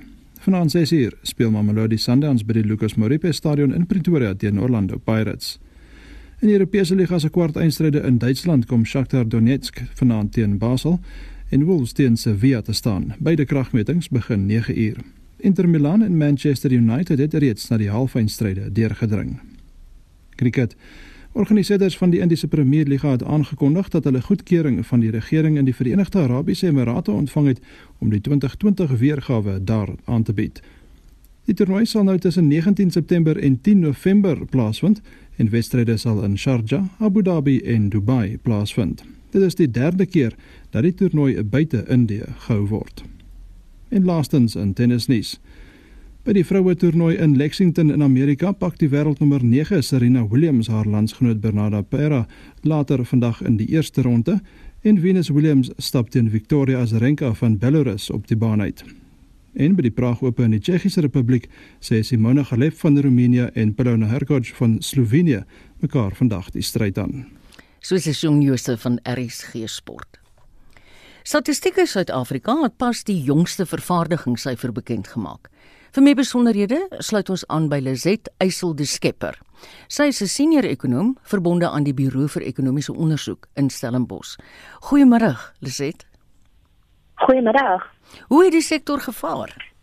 [0.44, 5.56] Vanaand 6uur speel Mamelodi Sundowns by die Lucas Moripe Stadion in Pretoria teen Orlando Pirates.
[6.42, 11.00] In die Europese liga se kwartfinale in Duitsland kom Shakhtar Donetsk vanaand teen Basel
[11.48, 13.14] en Wolves teen Sevilla te staan.
[13.18, 15.23] Beide kragmetings begin 9uur.
[15.44, 19.40] Inter Milan en Manchester United het reeds na die halffinale deurgedring.
[20.40, 20.76] Kriket.
[21.32, 25.64] Organiseerders van die Indiese Premier Liga het aangekondig dat hulle goedkeuring van die regering in
[25.64, 27.60] die Verenigde Arabiese Emirate ontvang het
[27.98, 30.62] om die 2020 weergawe daar aan te bied.
[31.44, 35.00] Die toernooi sal nou tussen 19 September en 10 November plaasvind
[35.36, 39.04] en wedstryde sal in Sharjah, Abu Dhabi en Dubai plaasvind.
[39.30, 40.32] Dit is die derde keer
[40.70, 43.04] dat die toernooi buite Indië gehou word.
[43.94, 45.36] En laastens in tennisnuus.
[46.26, 50.88] By die vroue toernooi in Lexington in Amerika pak die wêreldnommer 9 Serena Williams haar
[50.90, 52.24] landsgenoot Bernarda Pera
[52.64, 54.40] later vandag in die eerste ronde
[54.82, 58.82] en Venus Williams stap teen Victoria Azarenka van Belarus op die baan uit.
[59.54, 61.46] En by die Praag Ope in die Tsjechiese Republiek
[61.78, 65.44] sê Simona Halep van Roemenië en Polona Hercog van Slovenië
[65.84, 67.26] mekaar vandag die stryd aan
[67.84, 70.23] soos die jong Jooste van RSG Sport.
[71.24, 75.48] Statistieke Suid-Afrika het pas die jongste vervaardigingssyfer bekend gemaak.
[75.96, 79.38] Vir meer besonderhede sluit ons aan by Lizet Eysel de Skepper.
[79.88, 84.36] Sy is 'n senior ekonom verbonde aan die Buro vir Ekonomiese Onderzoek in Stellenbosch.
[84.80, 86.04] Goeiemôre, Lizet.
[87.16, 87.80] Goeiemôre.
[88.28, 89.73] Hoe het die sektor gevaar?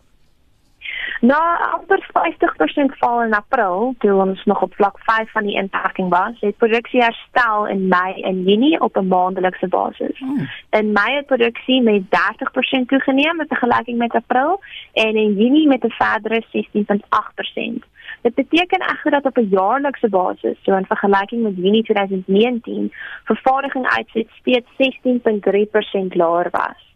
[1.22, 6.10] Na amper 50% val in April, toe ons nog op vlak 5 van die inperking
[6.10, 10.18] was, het produksie herstel in Mei en Junie op 'n maandelikse basis.
[10.18, 10.50] Hmm.
[10.70, 14.62] In Mei het produksie met 30% toegeneem in vergelyking met April
[14.94, 17.86] en in Junie met 'n verdere 16.8%.
[18.22, 23.88] Dit beteken egter dat op 'n jaarlikse basis, so in vergelyking met Junie 2019, vervaardiging
[23.88, 26.91] uitset steeds 16.3% laer was.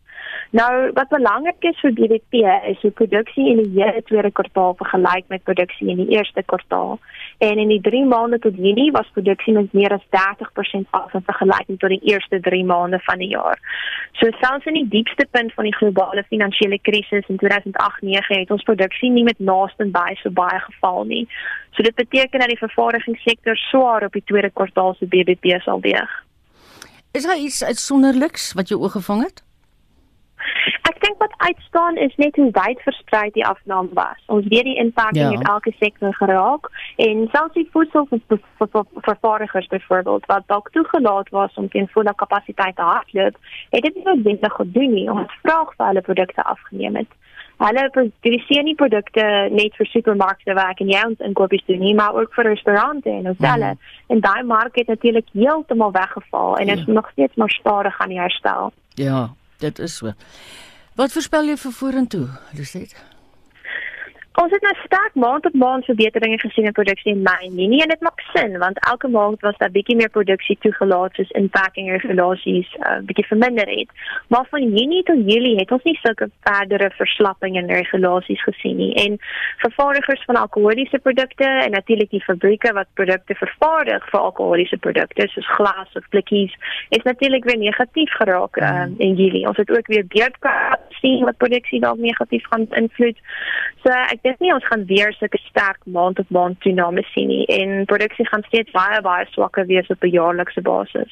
[0.49, 5.27] Nou wat belangrik is vir BBP is hoe produksie in die hele tweede kwartaal vergelyk
[5.33, 6.99] met produksie in die eerste kwartaal.
[7.37, 11.25] En in die 3 maande tot Junie was produksie met meer as 30% af in
[11.25, 13.59] vergelyking tot die eerste 3 maande van die jaar.
[14.13, 18.63] So selfs in die diepste punt van die globale finansiële krisis in 2008-9 het ons
[18.63, 21.25] produksie nie met naaste by so baie geval nie.
[21.75, 26.21] So dit beteken dat die vervaardigingssektor swaar op die tweede kwartaal se BBP sal weeg.
[27.11, 29.44] Is daar iets uitsonderliks wat jou oog gevang het?
[30.89, 34.21] Ek dink wat uitstaan is net hoe wyd versprei die afname was.
[34.25, 35.31] Ons weet die impak ja.
[35.31, 41.89] het elke sektor geraak en selfs die voedselvervaardigers byvoorbeeld wat dalk toegelaat was om teen
[41.91, 43.37] volle kapasiteit te hardloop,
[43.69, 47.11] het dit nie noodwendig gedoen nie omdat vraag vir hulle produkte afgeneem het.
[47.57, 51.93] Hulle produseer nie produkte net vir supermarkte waar ek en jy ons inkopies doen nie,
[51.95, 53.71] maar ook vir restaurante en hotelle.
[53.77, 53.93] Mm.
[54.11, 56.93] En daai mark het natuurlik heeltemal weggeval en is ja.
[56.93, 58.73] nog steeds maar stadig aan die herstel.
[58.99, 59.29] Ja,
[59.65, 60.13] dit is so.
[60.95, 62.25] Wat voorspel jy vir vorentoe,
[62.55, 62.95] Lucet?
[64.35, 67.49] Ons het nou sterk maand op maand verbeteringe gesien in produksie in Mei.
[67.49, 71.15] Nee, nee, en dit maak sin want elke maand was daar bietjie meer produksie toegelaat
[71.15, 73.89] soos inpakking regulasies 'n uh, bietjie verminder het.
[74.27, 78.93] Maar van Junie tot Julie het ons nie sulke verdere verslapping in regulasies gesien nie.
[79.05, 79.17] En
[79.57, 85.47] vervaardigers van alkoholiese produkte en natuurlik die fabrieke wat produkte vervaardig vir alkoholiese produkte soos
[85.47, 86.53] glas of blikkies
[86.89, 89.47] is natuurlik weer negatief geraak um, in Julie.
[89.47, 93.17] Ons het ook weer beurtkaart sien wat produksie dalk negatief gaan invloed.
[93.83, 97.45] So ek dink nie ons gaan weer sulke sterk maand op maand toename sien nie
[97.59, 101.11] en produksie gaan steeds baie baie swakker wees op 'n jaarlikse basis.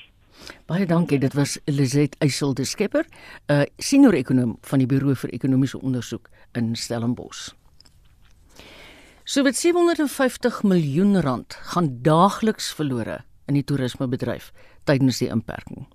[0.65, 1.19] Baie dankie.
[1.19, 5.81] Dit was Elizet Eysel de Skepper, 'n uh, senior ekonom van die Buro vir Ekonomiese
[5.81, 7.53] Onderzoek in Stellenbosch.
[9.23, 14.51] So wat 750 miljoen rand gaan daagliks verlore in die toerismebedryf
[14.83, 15.87] tydens die inperking.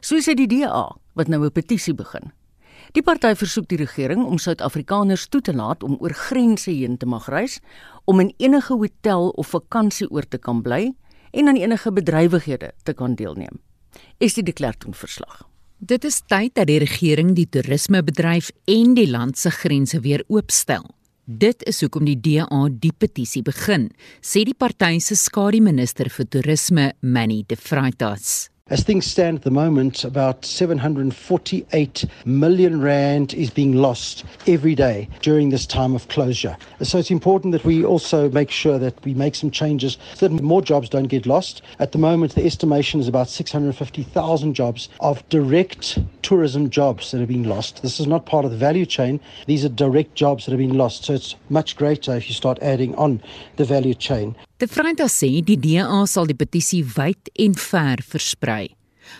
[0.00, 2.32] So sê die DA wat nou 'n petisie begin
[2.94, 7.06] Die party versoek die regering om Suid-Afrikaners toe te laat om oor grense heen te
[7.06, 7.58] mag reis,
[8.04, 10.92] om in enige hotel of vakansieoord te kan bly
[11.32, 13.58] en aan enige bedrywighede te kan deelneem.
[14.18, 15.42] Is dit deklaratoon verslag?
[15.78, 20.86] Dit is tyd dat die regering die toerismebedryf en die land se grense weer oopstel.
[21.26, 23.90] Dit is hoekom die DA die petisie begin,
[24.22, 28.46] sê die party se skadu minister vir toerisme, Manny De Vreitas.
[28.68, 35.08] As things stand at the moment, about 748 million rand is being lost every day
[35.22, 36.56] during this time of closure.
[36.82, 40.42] So it's important that we also make sure that we make some changes so that
[40.42, 41.62] more jobs don't get lost.
[41.78, 47.26] At the moment, the estimation is about 650,000 jobs of direct tourism jobs that are
[47.26, 47.82] being lost.
[47.82, 49.20] This is not part of the value chain.
[49.46, 51.04] These are direct jobs that have been lost.
[51.04, 53.22] So it's much greater if you start adding on
[53.58, 54.34] the value chain.
[54.56, 58.70] De Vrydag sê die DA sal die petisie wyd en ver versprei.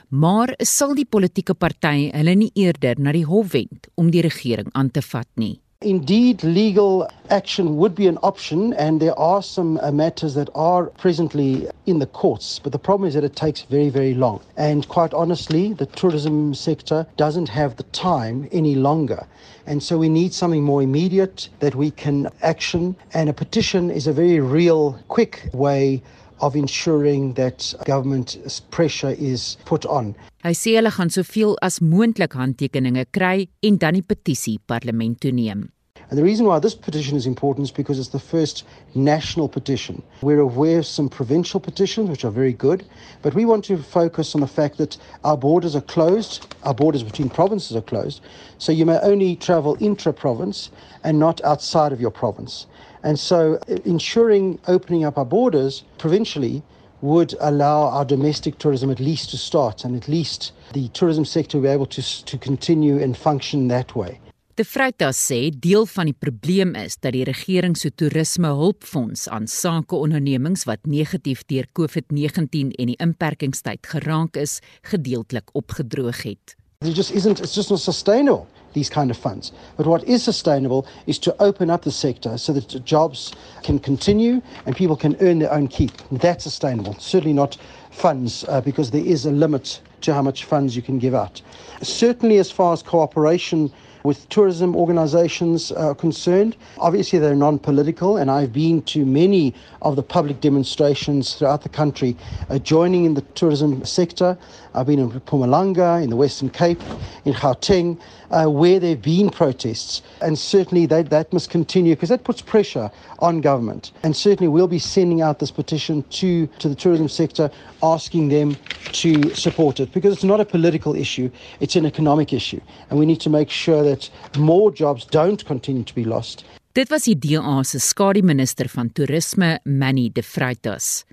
[0.09, 4.71] Maar sal die politieke party hulle nie eerder na die hof wend om die regering
[4.73, 5.59] aan te vat nie.
[5.87, 10.87] Indeed, legal action would be an option, and there are some uh, matters that are
[10.87, 12.59] presently in the courts.
[12.59, 14.41] But the problem is that it takes very, very long.
[14.57, 19.29] And quite honestly, the tourism sector doesn't have the time any longer.
[19.69, 22.97] And so we need something more immediate that we can action.
[23.15, 26.03] And a petition is a very real, quick way
[26.41, 30.17] of ensuring that government pressure is put on.
[30.43, 35.31] Hy sê hulle gaan soveel as moontlik handtekeninge kry en dan die petisie parlement toe
[35.31, 35.69] neem.
[36.09, 38.65] And the reason why this petition is important is because it's the first
[38.95, 40.03] national petition.
[40.23, 42.85] We're aware of some provincial petitions, which are very good,
[43.23, 47.03] but we want to focus on the fact that our borders are closed, our borders
[47.03, 48.21] between provinces are closed,
[48.59, 50.71] so you may only travel intra province
[51.03, 52.67] and not outside of your province.
[53.03, 56.63] And so, uh, ensuring opening up our borders provincially
[57.03, 61.61] would allow our domestic tourism at least to start and at least the tourism sector
[61.61, 64.19] be able to, to continue and function that way.
[64.57, 69.45] De Vrytas sê deel van die probleem is dat die regering se toerisme hulpfonds aan
[69.53, 76.57] sakeondernemings wat negatief deur COVID-19 en die inperkingstyd geraak is, gedeeltelik opgedroog het.
[76.81, 79.53] It just isn't it's just not sustainable these kind of funds.
[79.77, 84.41] But what is sustainable is to open up the sector so that jobs can continue
[84.65, 85.93] and people can earn their own keep.
[86.11, 86.97] That's sustainable.
[86.99, 87.59] Certainly not
[87.91, 91.43] funds uh, because there is a limit to how much funds you can give out.
[91.83, 93.71] Certainly as far as cooperation
[94.07, 96.57] with tourism organizations are concerned.
[96.79, 101.69] Obviously, they're non political, and I've been to many of the public demonstrations throughout the
[101.69, 102.17] country
[102.49, 104.39] uh, joining in the tourism sector.
[104.75, 106.81] I've been in Pumalanga, in the Western Cape,
[107.25, 107.99] in Gauteng,
[108.31, 110.03] uh, where there have been protests.
[110.21, 113.93] And certainly that, that must continue because that puts pressure on government.
[114.03, 117.51] And certainly we'll be sending out this petition to, to the tourism sector
[117.83, 118.57] asking them
[118.93, 122.61] to support it because it's not a political issue, it's an economic issue.
[122.89, 123.96] And we need to make sure that
[124.39, 126.45] more jobs don't continue to be lost.
[126.73, 131.05] Dit was die DA se skadu minister van toerisme, Manny De Vreitas.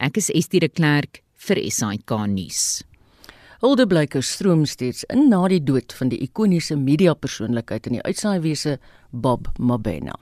[0.00, 2.62] Ek is Estie de Klerk vir SAK nuus.
[3.60, 8.78] Hulde blyke stroom steeds in na die dood van die ikoniese mediapersoonlikheid in die uitsaaiwese
[9.12, 10.16] Bob Mabena.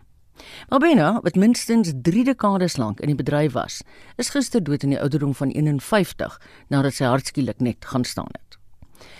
[0.70, 3.82] Mabena, wat minstens 3 dekades lank in die bedryf was,
[4.18, 6.38] is gister dood in die ouderdom van 51
[6.74, 8.47] nadat sy hartskielik net gaan staan het.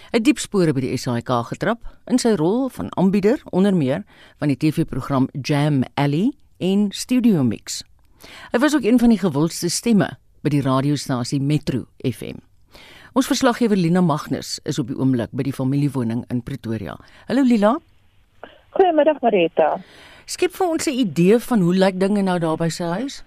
[0.08, 4.06] Hy het diep spore by die SAK getrap in sy rol van aanbieder onder meer
[4.40, 6.30] van die TV-program Jam Alley
[6.64, 7.82] en Studio Mix.
[8.54, 10.08] Hy was ook een van die gewildste stemme
[10.40, 12.40] by die radiostasie Metro FM.
[13.12, 16.96] Ons verslaggewer Lina Magnus is op die oomblik by die familiewoning in Pretoria.
[17.28, 17.76] Hallo Lila.
[18.78, 19.74] Goeiemiddag Marita.
[20.24, 23.24] Skep vir ons 'n idee van hoe lyk dinge nou daar by sy huis?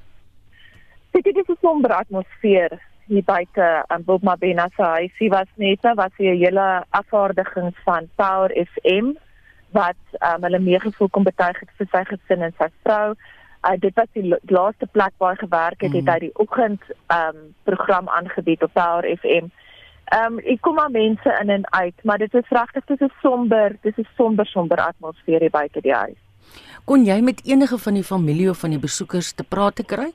[1.14, 5.12] Dit is 'n somber atmosfeer hier buite aan Bob Mabena se huis.
[5.20, 9.14] Sy was net wat sy 'n hele afvaardiging van Power FM
[9.72, 13.16] wat um, hulle meegevoel kom betuig het vir sy gesin en sy vrou.
[13.62, 16.00] Uh, dit was die laaste plek waar hy gewerk het, mm.
[16.00, 16.82] het hy die oggend
[17.14, 19.52] um, program aangebied op Power FM.
[20.12, 23.78] Um, ek kom maar mense in en uit, maar dit is regtig dis 'n somber,
[23.82, 26.20] dis 'n somber somber atmosfeer hier buite die huis.
[26.86, 30.12] Kon jy met enige van die familie of van die besoekers te praat te kry?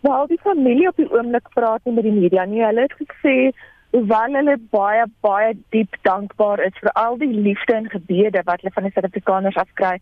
[0.00, 2.64] Nou, die familie op die oomblik praat met die media nie.
[2.64, 3.52] Hulle het gesê
[3.90, 8.74] hoewel hulle baie baie diep dankbaar is vir al die liefde en gebede wat hulle
[8.74, 9.96] van die Suid-Afrikaners afkry,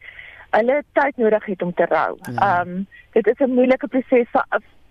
[0.57, 2.19] hulle tyd nodig het om te rou.
[2.21, 2.33] Ja.
[2.33, 2.61] Ehm ja.
[2.61, 4.29] um, dit is 'n moeilike proses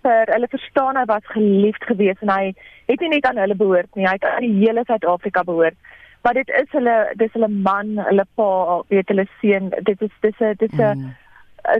[0.02, 2.54] vir hulle verstaan hy was geliefd geweest en hy
[2.86, 5.76] het nie net aan hulle behoort nie, hy het aan die hele Suid-Afrika behoort.
[6.22, 10.40] Maar dit is hulle dis hulle man, hulle pa, weet hulle seun, dit is dis
[10.40, 11.14] 'n dis 'n mm.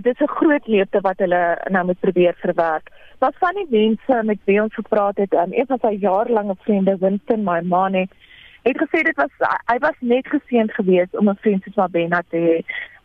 [0.02, 2.90] dit is 'n groot leefte wat hulle nou moet probeer verwerk.
[3.18, 6.98] Wat van die mense met wie ons gepraat het, um, een van sy jaarlange vriende,
[6.98, 8.06] Winston Maimane,
[8.62, 9.32] het gesê dit was
[9.70, 12.56] hy was net geseënd geweest om 'n vriend soos Mabena te hê.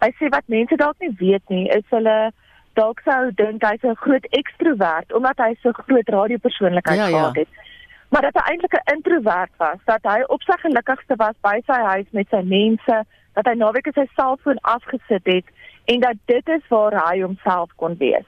[0.04, 2.32] Hy sê wat mense dalk nie weet nie, is hulle
[2.74, 7.18] dalk sou dink hy's 'n groot ekstrovert omdat hy so groot radiopersoonlikheid ja, ja.
[7.18, 7.48] gehad het.
[8.10, 11.80] Maar dat hy eintlik 'n introvert was, dat hy op sy gelukkigste was by sy
[11.94, 15.46] huis met sy mense, dat hy naweek sy selfoon afgesit het
[15.86, 18.26] en dat dit is waar hy homself kon wees.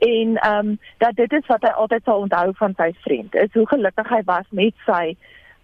[0.00, 3.52] En ehm um, dat dit is wat hy altyd sal onthou van sy vriend, is
[3.52, 5.16] hoe gelukkig hy was met sy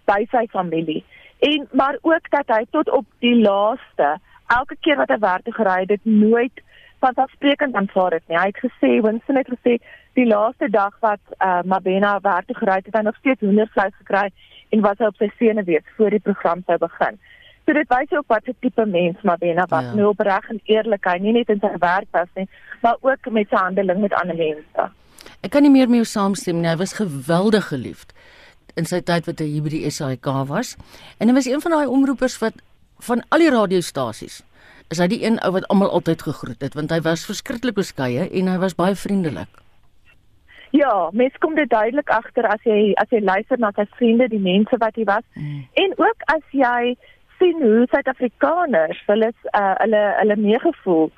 [0.05, 1.03] by sy familie.
[1.39, 5.53] En maar ook dat hy tot op die laaste elke keer wat hy werk toe
[5.53, 6.61] gery het, dit nooit
[6.99, 8.37] vanselfsprekend aanvaar het nie.
[8.37, 9.77] Hy het gesê, Winston het gesê
[10.17, 13.97] die laaste dag wat uh, Mabena werk toe gery het, het hy nog steeds hoendervleis
[14.01, 14.29] gekry
[14.69, 17.19] en was hy op sy senuwees voor die program sou begin.
[17.67, 19.93] So dit wys ook wat 'n tipe mens Mabena was, ja.
[19.93, 22.47] nou opreg en eerlikheid, nie net in sy werk was nie,
[22.81, 24.91] maar ook met sy handeling met ander mense.
[25.41, 26.69] Ek kan nie meer jou saamstem nie.
[26.69, 28.13] Hy was geweldig geliefd
[28.75, 30.77] in sy tyd wat hy hier by die SAK was.
[31.19, 32.53] En hy was een van daai omroepers wat
[32.99, 34.43] van al die radiostasies
[34.89, 38.29] is hy die een ou wat almal altyd gegroet het want hy was verskriklik beskeie
[38.29, 39.49] en hy was baie vriendelik.
[40.71, 44.39] Ja, mens kom dit duidelik agter as jy as jy luister na sy vriende, die
[44.39, 45.23] mense wat hy was.
[45.35, 45.63] Mm.
[45.83, 46.95] En ook as jy
[47.37, 51.09] sien hoe Suid-Afrikaners hulle uh, hulle hulle meegevoel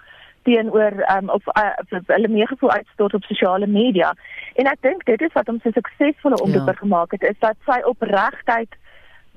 [0.47, 4.13] teenoor um, of uh, hulle meegevoel uitstort op sosiale media.
[4.55, 6.83] En ek dink dit is wat hom so suksesvolle omroeper ja.
[6.83, 8.77] gemaak het, is dat sy opregtheid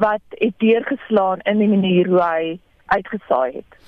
[0.02, 3.78] wat het deurgeslaan in die manier hoe hy uitgesaai het.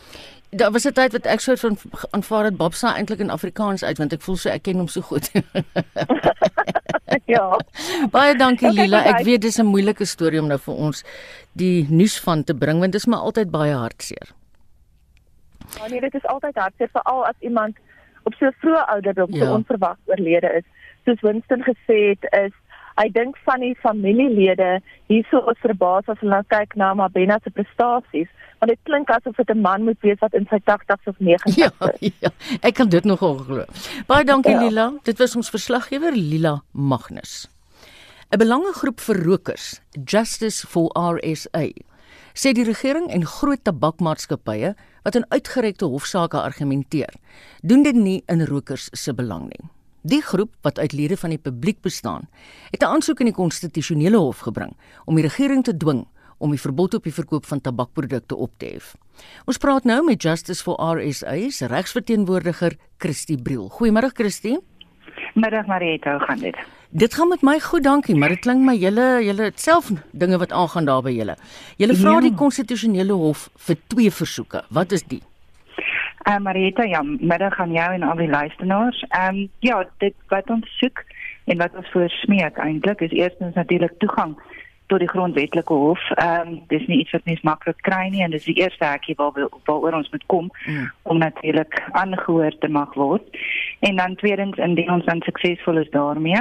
[0.56, 1.76] Daar was 'n tyd wat ek sou van
[2.10, 4.88] aanvaar het Bob sa eintlik in Afrikaans uit want ek voel so ek ken hom
[4.88, 5.30] so goed.
[7.34, 7.58] ja.
[8.10, 9.04] Baie dankie Lila.
[9.04, 11.04] Ek weet dis 'n moeilike storie om nou vir ons
[11.52, 14.28] die nuus van te bring want dit is maar altyd baie hartseer.
[15.78, 17.76] Ja nee, dit is altyd hartseer veral as iemand
[18.22, 19.44] op so vroeë ouderdom ja.
[19.44, 20.66] so onverwags oorlede is.
[21.04, 22.52] Soos Winston gesê het is
[23.00, 24.80] hy dink van die familielede
[25.10, 28.30] hierso is verbaas as hulle kyk na Mabena se prestasies
[28.60, 31.56] want dit klink asof dit 'n man moet wees wat in sy 80s of 90s
[31.56, 31.70] ja,
[32.00, 32.12] is.
[32.20, 32.30] Ja,
[32.62, 33.64] ek kan dit nogal glo.
[34.06, 34.60] Baie dankie ja.
[34.60, 34.92] Lila.
[35.04, 37.48] Dit was ons verslaggewer Lila Magnus.
[38.30, 41.70] 'n Belangegroep vir rokers, Justice for RSA,
[42.34, 44.74] sê die regering en groot tabakmaatskappye
[45.04, 47.12] wat in uitgerekte hofsaake argumenteer,
[47.62, 49.70] doen dit nie in rokers se belang nie.
[50.04, 52.28] Die groep wat uit lede van die publiek bestaan,
[52.70, 56.06] het 'n aansoek in die konstitusionele hof gebring om die regering te dwing
[56.38, 58.96] om die verbod op die verkoop van tabakprodukte op te hef.
[59.44, 63.68] Ons praat nou met Justice for RSA se regsverteenwoordiger, Christie Briel.
[63.68, 64.58] Goeiemôre Christie.
[65.34, 66.56] Middag Marieta, hoe gaan dit?
[66.90, 70.52] Dit gaan met my goed, dankie, maar dit klink my julle julle self dinge wat
[70.52, 71.36] aangaan daar by julle.
[71.76, 72.20] Julle vra ja.
[72.20, 74.64] die konstitusionele hof vir twee versoeke.
[74.68, 75.22] Wat is die?
[76.24, 79.04] Uh, Marieta, ja, middag aan jou en al die luisteraars.
[79.08, 81.04] Ehm um, ja, dit wat ons soek
[81.44, 84.32] en wat ons voorsmeek eintlik is eerstens natuurlik toegang
[84.86, 86.00] tot die grondwetlike hof.
[86.10, 89.18] Ehm um, dis nie iets wat mens maklik kry nie en dis die eerste hekkie
[89.18, 90.88] waar waaroor ons moet kom mm.
[91.02, 93.28] om natuurlik aangehoor te mag word.
[93.80, 96.40] En dan tweedens indien ons dan suksesvol is daarmee,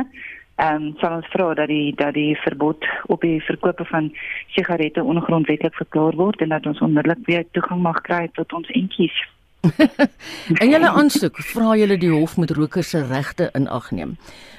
[0.56, 4.14] ehm um, sal ons vra dat die dat die verbod op die verkoop van
[4.48, 9.24] sigarette ongrondwettig verklaar word en dat ons onmiddellik weer toegang mag kry tot ons entjies.
[10.62, 14.18] en julle aansoek vra julle die hof met rokers se regte in ag neem.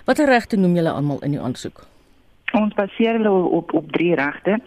[0.09, 1.84] Watter regte noem julle almal in die aansoek?
[2.55, 4.59] Ons baseer hulle op op drie regte.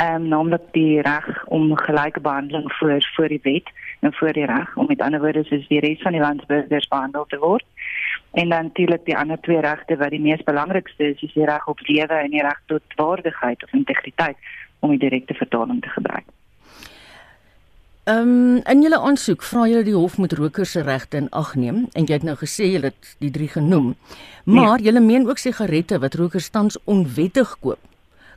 [0.00, 3.70] Ehm um, naamlik die reg om gelyke behandeling voor voor die wet
[4.00, 7.26] en voor die reg om met ander woorde soos die res van die landsburgers behandel
[7.26, 7.64] te word.
[8.32, 11.66] En dan natuurlik die ander twee regte wat die mees belangrikste is, is die reg
[11.68, 14.36] op lewe en die reg tot waardigheid of integriteit
[14.78, 16.24] om die direkte vertaling te gebruik.
[18.04, 21.54] Ehm um, in julle aansoek vra julle die hof moet rokers se regte in ag
[21.54, 23.94] neem en jy het nou gesê julle het die drie genoem.
[24.44, 24.86] Maar nee.
[24.88, 27.78] julle meen ook sigarette wat rokers tans onwettig koop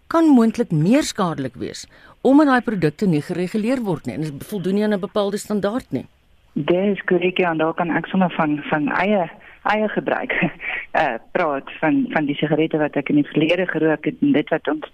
[0.08, 1.88] kan moontlik meer skadelik wees
[2.22, 5.92] omdat daai produkte nie gereguleer word nie en dit voldoen nie aan 'n bepaalde standaard
[5.92, 6.06] nie.
[6.54, 9.30] Dis korrek en daar kan ek sommer van van eie
[9.64, 14.16] eie gebruik uh praat van van die sigarette wat ek in die verlede gerook het
[14.22, 14.86] en dit wat ons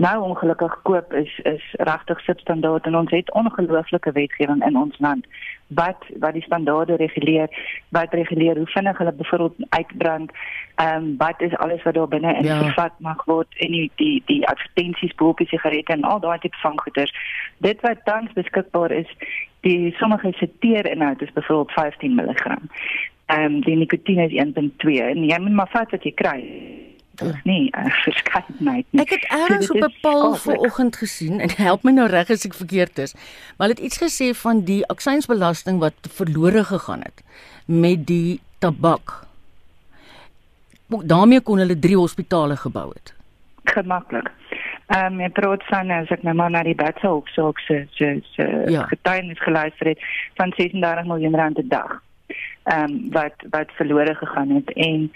[0.00, 5.26] nou ongelukkig koop is is regtig substandaard en ons het ongelooflike wetgewing in ons land
[5.66, 7.48] wat wat die standaarde reguleer
[7.88, 10.32] wat reguleer hoe vinnig hulle byvoorbeeld uitbrand
[10.74, 12.58] ehm um, wat is alles wat daar binne in ja.
[12.62, 16.38] gevat mag word en die die die advertensies bo op die sigarette en al daai
[16.38, 17.12] tipe van goeder
[17.58, 19.10] dit wat tans beskikbaar is
[19.60, 25.38] die sommige seteerinhoud is byvoorbeeld 15 mg ehm um, die nikotine is 1.2 en jy
[25.38, 26.40] moet maar vat wat jy kry
[27.44, 27.70] Nee,
[28.06, 29.02] verskeidenheid nie.
[29.02, 32.44] Ek het eers so op 'n paal vanoggend gesien en help my nou reg as
[32.44, 33.14] ek verkeerd is.
[33.56, 37.22] Maar het iets gesê van die aksiesbelasting wat verlore gegaan het
[37.64, 39.28] met die tabak.
[40.90, 43.14] daarmee kon hulle 3 hospitale gebou het.
[43.64, 44.30] Gemaklik.
[44.90, 48.08] Ehm um, ek praat van as ek nou maar na die Batshop so se se
[48.34, 48.82] se ja.
[48.90, 50.00] getuienis geluister het
[50.34, 52.02] van 36 miljoen rand 'n dag
[52.62, 55.12] ehm um, wat wat verlore gegaan het en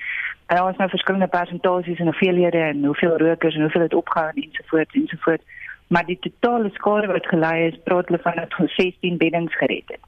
[0.47, 4.31] en daar was nou verskillende persentasies en hoeveelhede en hoeveel rokers en hoeveel het opgehou
[4.35, 5.45] en ensovoorts ensovoorts
[5.87, 10.05] maar die totale skade wat gelei is praat hulle van dat 16 beddens gered het.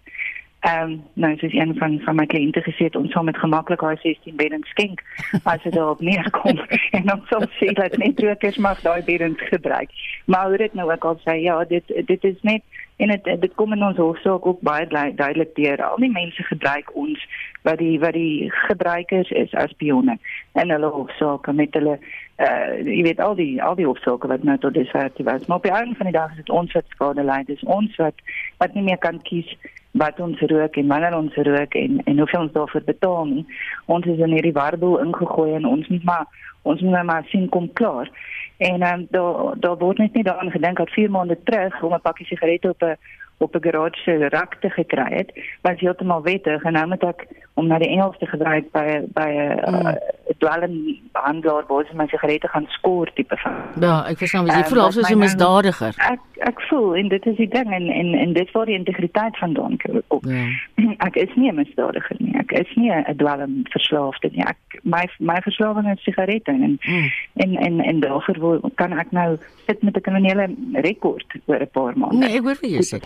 [0.61, 3.81] Ehm um, nou soos een van van my kliënte gesê het ons sal met gemaklik
[3.81, 5.03] daai 16 beddens skenk
[5.43, 6.59] as dit daarop neerkom
[6.99, 9.91] en ons sal sê dat net rokers mag daai beddens gebruik.
[10.25, 12.63] Maar hoe dit nou ook al sê ja dit dit is net
[12.97, 15.83] en dit dit kom in ons hofsaak ook baie duidelik deur.
[15.85, 17.27] Al die mense gebruik ons
[17.63, 20.19] wat die wat die gebruikers is as pionne
[20.53, 21.99] en hulle hofsaake met hulle
[22.37, 25.47] uh jy weet al die al die hofsaake wat nou tot dusver te was.
[25.47, 27.43] Maar op die einde van die dag is dit ons wat skade ly.
[27.47, 28.25] Dis ons wat
[28.63, 29.53] wat nie meer kan kies
[29.97, 33.47] wat ons rook en wanneer ons rook en en hoeveel ons daarvoor betaal nie.
[33.87, 36.27] Ons is in hierdie warboel ingegooi en ons moet maar
[36.63, 38.11] ons moet maar sien kom klaar
[38.57, 41.95] En ehm um, daar daar word net nie daaraan gedink dat 4 maande terug om
[41.95, 42.97] 'n pakkie sigarette op 'n
[43.39, 46.63] op 'n garage se rak te gekry het, was heeltemal wettig.
[46.63, 47.27] En nou moet ek
[47.57, 49.87] om na die Engels te gebruik by by 'n mm.
[49.87, 49.93] uh,
[50.39, 53.55] dwelmbehandelaar waar jy my sigarette gaan skoor tipe van.
[53.81, 55.95] Ja, ek verstaan, jy voel alsoos 'n misdadiger.
[56.13, 59.39] Ek ek voel en dit is die ding en en en dit word die integriteit
[59.39, 60.25] van dan ook.
[60.25, 60.45] Ja.
[61.09, 62.37] Ek is nie 'n misdadiger nie.
[62.39, 64.45] Ek is nie 'n dwelmverslaafde nie.
[64.45, 67.11] Ek my my verslawing is sigarette en mm.
[67.35, 71.99] en en en daarvoor kan ek nou sit met 'n kriminele rekord oor 'n paar
[71.99, 72.19] maande.
[72.19, 73.01] Nee, ek hoor vir jou sê.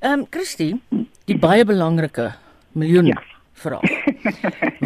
[0.00, 0.80] Ehm um, Christie,
[1.24, 2.34] Die baie belangrike
[2.76, 3.20] miljoen ja.
[3.54, 3.90] Vraag.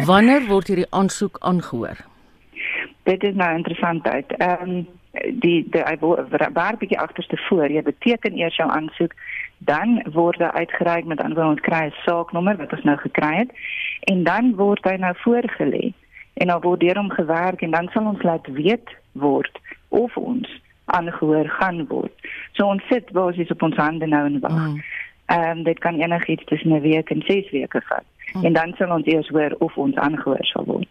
[0.09, 1.97] Wanneer word hierdie aansoek aangehoor?
[3.03, 4.37] Dit is nou interessant uit.
[4.37, 4.87] Ehm um,
[5.41, 5.83] die die
[6.53, 9.13] waar bietjie agterste voor, jy beteken eers jou aansoek,
[9.57, 13.51] dan word hy uitgereik met ander ons kry 'n saaknommer wat ons nou gekry het
[13.99, 15.93] en dan word hy nou voorgelê
[16.33, 20.47] en dan word hierom gewerk en dan sal ons laat weet word of ons
[20.85, 22.13] aangehoor gaan word.
[22.51, 24.67] So ons sit basies op ons hande nou en wag.
[24.67, 24.83] Mm.
[25.25, 28.05] Ehm um, dit kan enigiets tussen 'n week en 6 weke vat.
[28.33, 28.45] Mm.
[28.45, 30.87] En dan sal ons eers hoor of ons aangehoor sal word.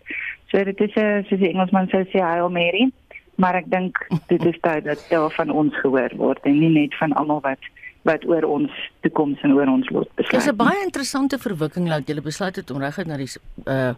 [0.51, 2.91] So dit is 'n soos die Engelsman sou sê Hail Mary,
[3.37, 6.95] maar ek dink dit is tyd dat daar van ons gehoor word en nie net
[6.95, 7.63] van almal wat
[8.03, 8.71] wat oor ons
[9.01, 10.43] toekoms en oor ons lot besluit.
[10.43, 13.31] Dis 'n baie interessante verwikking dat jy besluit het om reguit na die
[13.67, 13.95] uh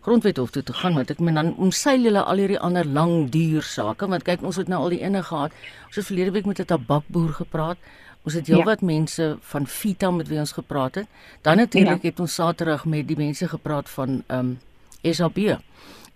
[0.00, 3.62] grondwethof toe te gaan want ek meen dan omseil julle al hierdie ander lang duur
[3.62, 5.52] sake want kyk ons het nou al die ene gehad.
[5.86, 7.78] Ons het verlede week met 'n tabakboer gepraat.
[8.24, 8.86] Ons het heelwat ja.
[8.86, 11.06] mense van Vita met wie ons gepraat het.
[11.42, 12.08] Dan natuurlik ja.
[12.08, 14.58] het ons Saterdag met die mense gepraat van ehm um,
[15.02, 15.36] SAB.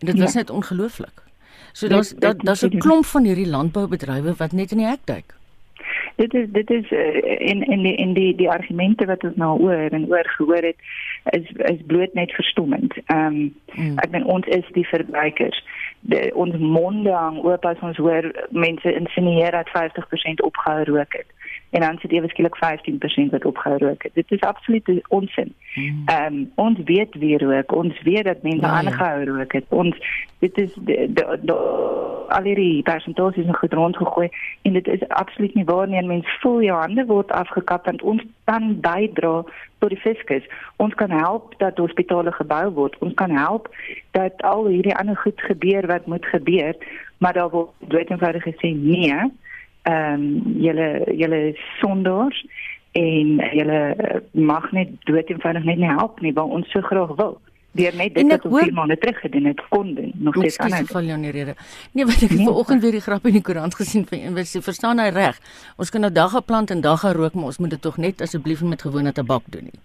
[0.00, 0.38] En dit was ja.
[0.38, 1.22] net ongelooflik.
[1.72, 5.34] So daar's daar's 'n klomp van hierdie landboubedrywe wat net in die hek duik.
[6.16, 6.90] Dit is dit is
[7.38, 10.76] in in die in die die argumente wat ons nou oor en oor gehoor het
[11.24, 12.94] is is bloot net verstommend.
[13.06, 15.64] Ehm um, ek bedoel ons is die verbruikers.
[16.00, 21.30] De, ons monde hang oop as ons hoor mense insinieer dat 50% opgehou rook het
[21.74, 24.14] en dan sit ewe skielik 15% wat opgehou rook het.
[24.14, 25.54] Dit is absoluut onsin.
[25.72, 26.02] Hmm.
[26.06, 29.30] Ehm um, ons weet wie rook, ons weet dat mense ja, aangehou ja.
[29.30, 29.64] rook het.
[29.68, 29.96] Ons
[30.38, 31.56] dit is de, de, de,
[32.28, 34.28] al die persentasies nog rondgegooi
[34.62, 36.02] en dit is absoluut nie waar nie.
[36.06, 39.42] Mense voel jou hande word afgekap en ons dan bydra
[39.78, 40.46] tot die fiskus.
[40.76, 42.98] Ons kan help dat hospitale gebou word.
[42.98, 43.66] Ons kan help
[44.10, 46.76] dat al hierdie ander goed gebeur wat moet gebeur,
[47.18, 49.18] maar daar word dood eenvoudig gesê nee
[49.84, 51.40] ehm um, julle julle
[51.80, 52.44] sondaars
[52.92, 53.80] en julle
[54.32, 57.40] mag net dood eenvoudig net nie help nie wat ons so graag wil.
[57.74, 60.76] Deur net dit wat ons vier maande terug gedoen het kon doen nog steeds aan
[60.78, 61.56] het val jou nie rede.
[61.92, 62.46] Nee wat ek nee.
[62.46, 65.40] vanoggend weer die grap in die koerant gesien van een sê verstaan hy reg.
[65.76, 68.62] Ons kan nou dagga plant en dagga rook maar ons moet dit tog net asseblief
[68.62, 69.80] met gewone tabak doen nie.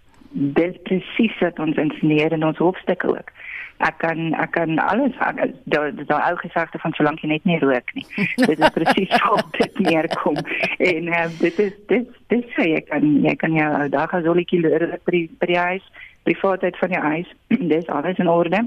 [0.56, 3.34] Dis presies wat ons insinieer in ons hoofstukke ook
[3.80, 5.16] ek kan ek kan alles
[5.64, 8.04] daar daar ou gesegde van solank jy net nie rook nie.
[8.50, 10.36] dit is presies hoe dit neerkom.
[10.78, 14.28] En uh, dit is dit dit sê jy kan jy kan jou ou dag as
[14.28, 15.88] olie loer by by die huis,
[16.28, 17.34] privaatheid van jou huis.
[17.74, 18.64] dis alles in orde.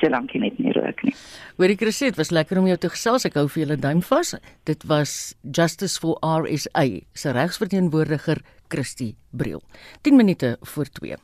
[0.00, 1.12] Solank jy net nie rook nie.
[1.60, 3.26] Hoorie Chris, dit was lekker om jou te gesels.
[3.28, 4.34] Ek hou vir julle duim vas.
[4.68, 8.40] Dit was Justice for RSA se regsverteenwoordiger
[8.72, 9.62] Christie Briel.
[10.00, 11.16] 10 minute voor 2.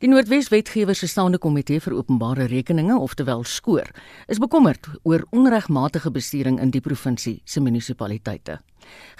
[0.00, 3.90] Die Noordwes Wetgewer se staande komitee vir openbare rekeninge, oftewel skoor,
[4.32, 8.58] is bekommerd oor onregmatige bestuuring in die provinsie se munisipaliteite.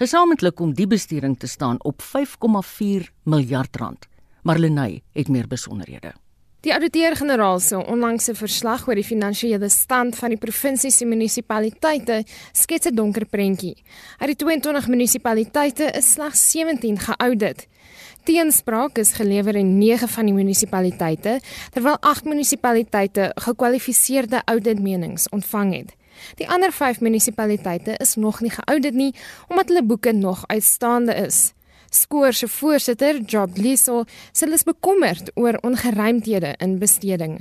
[0.01, 4.09] Gesamentlik kom die bestuuring te staan op 5,4 miljard rand.
[4.43, 6.15] Marlenae het meer besonderhede.
[6.61, 12.19] Die ouditeur-generaal se onlangse verslag oor die finansiële stand van die provinsie se munisipaliteite
[12.53, 13.77] skets 'n donker prentjie.
[14.19, 17.67] Uit die 22 munisipaliteite is slegs 17 geaudit.
[18.25, 21.41] Teenspraak is gelewer in 9 van die munisipaliteite,
[21.73, 25.97] terwyl 8 munisipaliteite gekwalifiseerde auditmenings ontvang het.
[26.35, 29.15] Die ander 5 munisipaliteite is nog nie geaudit nie
[29.49, 31.53] omdat hulle boeke nog uitstaande is.
[31.91, 37.41] Skoor se voorsitter, Job Liso, sê hulle is bekommerd oor ongeruimthede in besteding.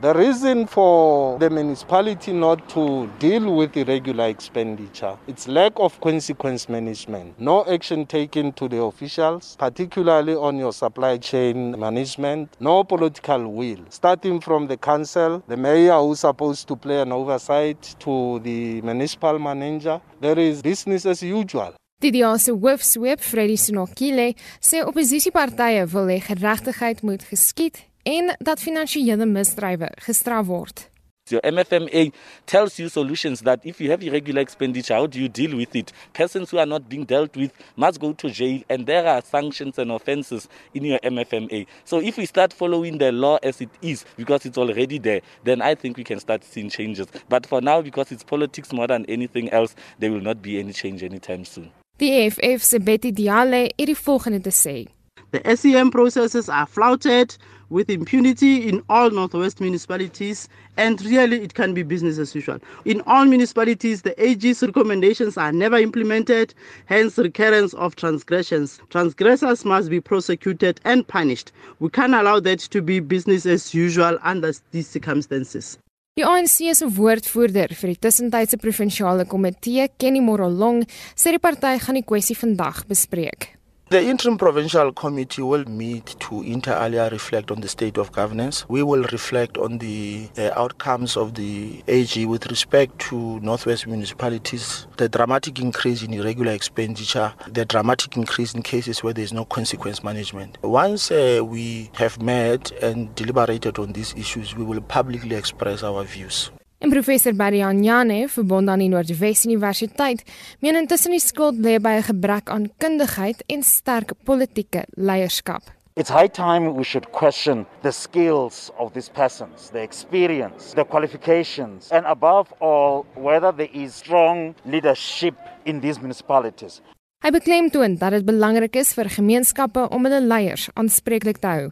[0.00, 6.68] The reason for the municipality not to deal with irregular expenditure, it's lack of consequence
[6.68, 7.38] management.
[7.38, 12.56] No action taken to the officials, particularly on your supply chain management.
[12.60, 13.84] No political will.
[13.90, 19.38] Starting from the council, the mayor who's supposed to play an oversight to the municipal
[19.38, 20.00] manager.
[20.20, 21.74] There is business as usual.
[22.04, 28.60] Die DA se hoofsweep, Freddie Sinokile, sê oppositiepartye wil hê geregtigheid moet geskied en dat
[28.60, 30.82] finansiële misdrywe gestraf word.
[31.30, 32.12] Your MFMA
[32.44, 35.94] tells you solutions that if you have irregular expenditure, how do you deal with it?
[36.12, 39.78] Persons who are not being dealt with must go to jail, and there are sanctions
[39.78, 41.66] and offenses in your MFMA.
[41.86, 45.62] So if we start following the law as it is, because it's already there, then
[45.62, 47.06] I think we can start seeing changes.
[47.30, 50.74] But for now, because it's politics more than anything else, there will not be any
[50.74, 51.70] change anytime soon.
[52.00, 54.88] Die EFF se Betty Diale het die volgende te sê.
[55.30, 57.36] The SEM processes are flouted
[57.70, 62.58] with impunity in all Northwest municipalities, and really it can be business as usual.
[62.84, 66.52] In all municipalities, the AG's recommendations are never implemented,
[66.86, 68.80] hence recurrence of transgressions.
[68.90, 71.52] Transgressors must be prosecuted and punished.
[71.78, 75.78] We can't allow that to be business as usual under these circumstances.
[76.14, 80.84] Die ANC se woordvoerder vir die tussentydse provinsiale komitee, Kenny Morolong,
[81.18, 83.48] sê die party gaan die kwessie vandag bespreek.
[83.90, 88.64] The interim provincial committee will meet to inter alia reflect on the state of governance.
[88.66, 94.86] We will reflect on the uh, outcomes of the AG with respect to Northwest municipalities,
[94.96, 99.44] the dramatic increase in irregular expenditure, the dramatic increase in cases where there is no
[99.44, 100.56] consequence management.
[100.62, 106.04] Once uh, we have met and deliberated on these issues, we will publicly express our
[106.04, 106.50] views.
[106.84, 110.20] En professor Barry Anjane, verbond aan die Noordwes Universiteit,
[110.60, 115.62] meen intussen die skuld lê by 'n gebrek aan kundigheid en sterk politieke leierskap.
[115.96, 121.90] It's high time we should question the skills of these persons, the experience, the qualifications,
[121.90, 126.82] and above all, whether there is strong leadership in these municipalities.
[127.24, 131.70] Hy beklemtoon dat dit belangrik is vir gemeenskappe om hulle leiers aanspreeklik te hou.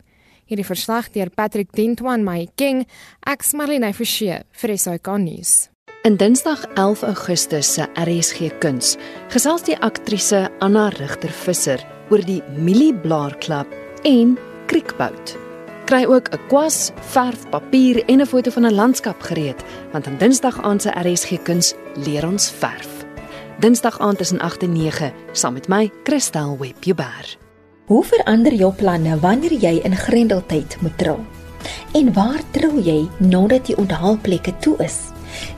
[0.52, 2.82] Hierdie verslag deur Patrick Dentwan my King,
[3.24, 5.52] ek's Marlene Forsie vir SAK nuus.
[6.04, 8.98] In Dinsdag 11 Augustus se RSG Kuns
[9.32, 11.80] gesels die aktrise Anna Rigter Visser
[12.12, 13.72] oor die Milie Blaar Klub
[14.04, 14.36] en
[14.68, 15.32] Kriekbout.
[15.88, 20.18] Kry ook 'n kwas, verf, papier en 'n foto van 'n landskap gereed, want aan
[20.18, 23.06] Dinsdag aand se RSG Kuns leer ons verf.
[23.60, 27.41] Dinsdag aand tussen 8 en 9 saam met my, Christel Webber.
[27.90, 31.16] Hoe verander jou planne wanneer jy in Grendeltyd moet trou?
[31.98, 35.10] En waar trou jy nadat die onthaalplekke toe is?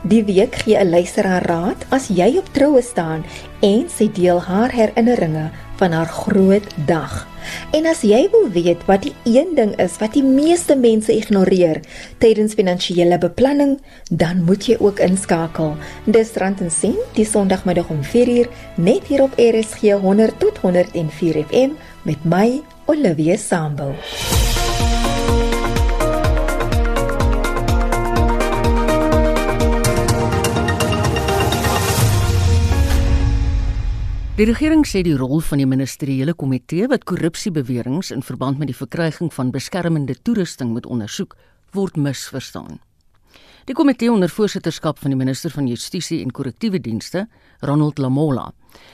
[0.09, 3.25] Die week gee 'n luisteraar raad as jy op troue staan
[3.61, 7.27] en sy deel haar herinneringe van haar groot dag.
[7.71, 11.79] En as jy wil weet wat die een ding is wat die meeste mense ignoreer
[12.17, 15.75] tydens finansiële beplanning, dan moet jy ook inskakel.
[16.05, 21.45] Dis Rand en Sent die Sondagmiddag om 4uur net hier op RSG 100 tot 104
[21.45, 21.71] FM
[22.05, 23.95] met my Olivia Sambo.
[34.35, 38.77] Die regering sê die rol van die ministeriële komitee wat korrupsiebeweringe in verband met die
[38.77, 41.33] verkryging van beskermende toerusting moet ondersoek,
[41.73, 42.77] word misverstaan.
[43.65, 47.23] Die komitee onder voorsitterskap van die minister van Justisie en Korrektiewe Dienste,
[47.65, 48.51] Ronald Lamola,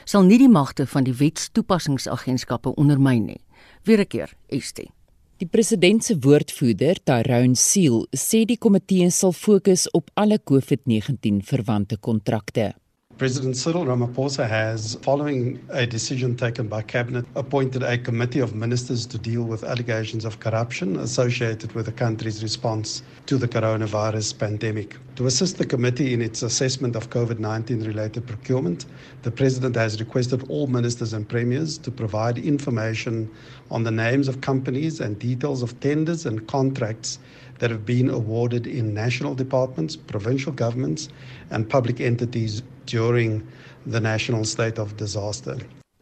[0.08, 3.42] sal nie die magte van die wetstoepassingsagentskappe ondermyn nie.
[3.84, 4.92] Weer 'n keer, Estie.
[5.38, 11.98] Die president se woordvoerder, Tyrone Seal, sê die komitee sal fokus op alle COVID-19 verwante
[11.98, 12.74] kontrakte.
[13.22, 19.06] President Cyril Ramaphosa has, following a decision taken by Cabinet, appointed a committee of ministers
[19.06, 24.98] to deal with allegations of corruption associated with the country's response to the coronavirus pandemic.
[25.18, 28.88] To assist the committee in its assessment of COVID 19 related procurement,
[29.22, 33.30] the President has requested all ministers and premiers to provide information
[33.70, 37.20] on the names of companies and details of tenders and contracts
[37.62, 41.10] that have been awarded in national departments, provincial governments,
[41.52, 43.48] and public entities during
[43.86, 45.58] the national state of disaster.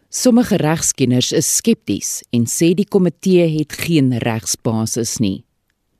[0.09, 5.43] Sommige regskenners is skepties en sê die komitee het geen regsbasis nie.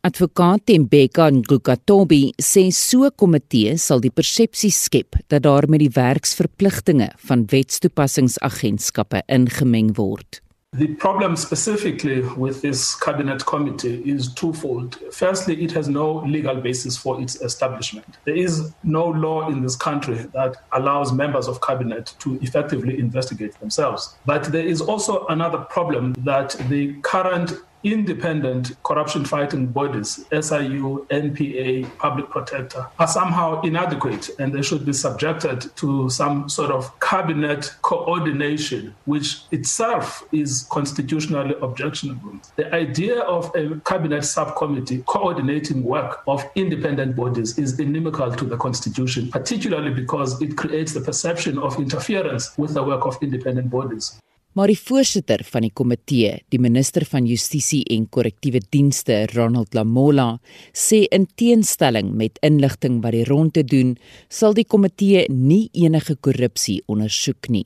[0.01, 5.91] Advokaat Tembeka Ngukatobi sê so 'n komitee sal die persepsie skep dat daar met die
[5.93, 10.41] werksverpligtinge van wetstoepassingsagentskappe ingemeng word.
[10.74, 14.99] The problem specifically with this cabinet committee is twofold.
[15.11, 18.20] Firstly, it has no legal basis for its establishment.
[18.26, 23.59] There is no law in this country that allows members of cabinet to effectively investigate
[23.59, 24.15] themselves.
[24.28, 27.53] But there is also another problem that the current
[27.84, 34.94] independent corruption fighting bodies, SIU, NPA, Public Protector, are somehow inadequate and they should be
[34.94, 42.34] subjected to some sort of cabinet coordination, which itself is constitutionally objectionable.
[42.56, 48.58] The idea of a cabinet subcommittee coordinating work of independent bodies is inimical to the
[48.58, 54.20] constitution, particularly because it creates the perception of interference with the work of independent bodies.
[54.60, 60.34] Maar die voorsitter van die komitee, die minister van Justisie en Korrektiewe Dienste, Ronald Lamola,
[60.76, 63.93] sê in teenstelling met inligting wat die ronde doen,
[64.28, 67.64] sal die komitee nie enige korrupsie ondersoek nie.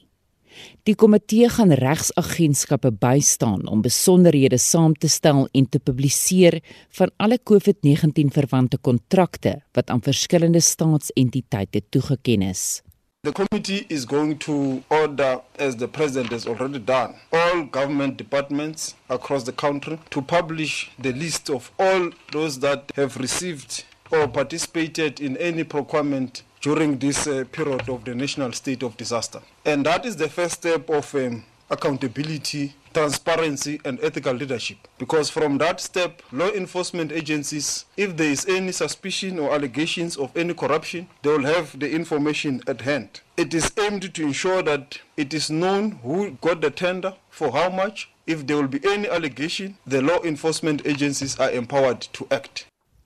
[0.85, 6.61] Die komitee gaan regsagentskappe bystaan om besonderhede saam te stel en te publiseer
[7.01, 12.83] van alle COVID-19 verwante kontrakte wat aan verskillende staatsentiteite toegeken is.
[13.23, 18.95] The committee is going to order, as the president has already done, all government departments
[19.09, 25.21] across the country to publish the list of all those that have received or participated
[25.21, 29.39] in any procurement during this uh, period of the national state of disaster.
[29.63, 34.77] And that is the first step of um, accountability transparency and ethical leadership.
[34.97, 40.35] Because from that step, law enforcement agencies, if there is any suspicion or allegations of
[40.37, 43.21] any corruption, they will have the information at hand.
[43.35, 47.69] It is aimed to ensure that it is known who got the tender, for how
[47.69, 48.09] much.
[48.25, 52.65] If there will be any allegation, the law enforcement agencies are empowered to act.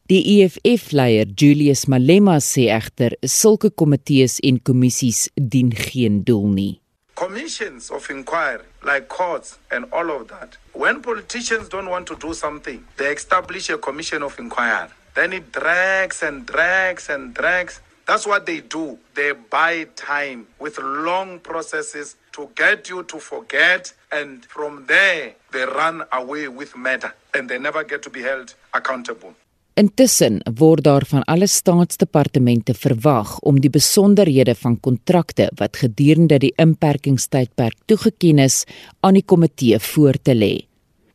[0.09, 6.75] Die EFF-leier Julius Malema sê egter sulke komitees en kommissies dien geen doel nie.
[7.17, 10.55] Commissions of inquiry like courts and all of that.
[10.73, 14.89] When politicians don't want to do something, they establish a commission of inquiry.
[15.15, 17.81] Then it drags and drags and drags.
[18.05, 18.99] That's what they do.
[19.15, 25.65] They buy time with long processes to get you to forget and from there they
[25.65, 29.33] run away with matter and they never get to be held accountable.
[29.77, 36.53] Intussen word daar van alle staatsdepartemente verwag om die besonderhede van kontrakte wat gedurende die
[36.57, 38.63] inperkingstydperk toegeken is
[39.05, 40.65] aan die komitee voor te lê.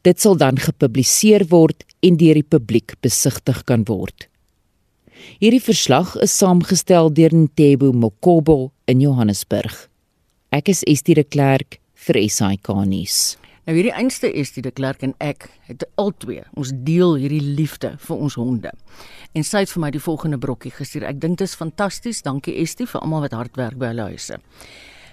[0.07, 4.29] Dit sal dan gepubliseer word en deur die publiek besigtig kan word.
[5.43, 9.75] Hierdie verslag is saamgestel deur Ntebo Mokobo in Johannesburg.
[10.55, 13.42] Ek is Estie de Klerk vir SAK nuus.
[13.63, 17.93] Nou hierdie einste is die de Klerk en ek het albei ons deel hierdie liefde
[18.03, 18.73] vir ons honde.
[19.39, 21.07] En sy het vir my die volgende brokkie gestuur.
[21.07, 22.25] Ek dink dit is fantasties.
[22.27, 24.41] Dankie Estie vir almal wat hard werk by hulle huise.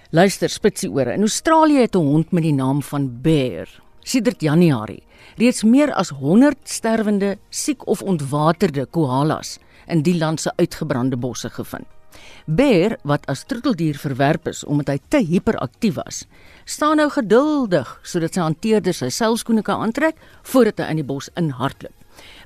[0.10, 1.14] Luister, spitsie ore.
[1.14, 3.70] In Australië het 'n hond met die naam van Bear
[4.04, 5.04] sedert Januarie
[5.38, 11.50] reeds meer as 100 sterwende, siek of ontwaterde koalas in die land se uitgebrande bosse
[11.50, 11.99] gevind.
[12.46, 16.26] Bear wat as troeteldier verwerp is omdat hy te hiperaktief was,
[16.66, 20.18] staan nou geduldig sodat sy hanteerder sy selskoene kan aantrek
[20.52, 21.94] voordat hy in die bos inhardloop.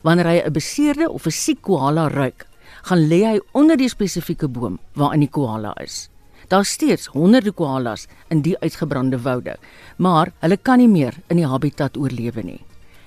[0.04, 2.46] Wanneer hy 'n beseerde of 'n siek koala ruik,
[2.84, 6.10] gaan lê hy onder die spesifieke boom waarin die koala is.
[6.50, 9.58] Daar's steeds honderde koalas in die uitgebrande woude,
[9.98, 12.62] maar hulle kan nie meer in die habitat oorlewe nie.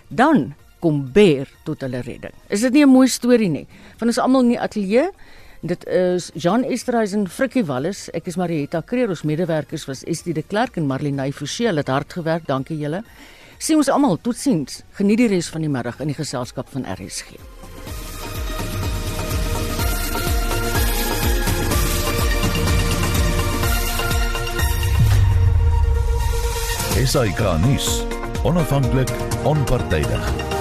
[0.09, 2.35] Dan kom Bear tot hulle redding.
[2.49, 3.67] Is dit nie 'n mooi storie nie?
[3.99, 5.11] Van ons almal in die ateljee
[5.67, 10.45] Dit is Jean Esterhuizen, Frikkie Wallis, ek is Marietta Kreer, ons medewerkers was Estie de
[10.47, 12.47] Klerk en Marlene Forsie, hulle het hard gewerk.
[12.47, 13.01] Dankie julle.
[13.59, 14.85] Sien ons almal, totsiens.
[14.95, 17.35] Geniet die res van die middag in die geselskap van RSG.
[27.03, 28.05] Esai Kahnis,
[28.47, 29.11] onafhanklik,
[29.43, 30.56] onpartydig.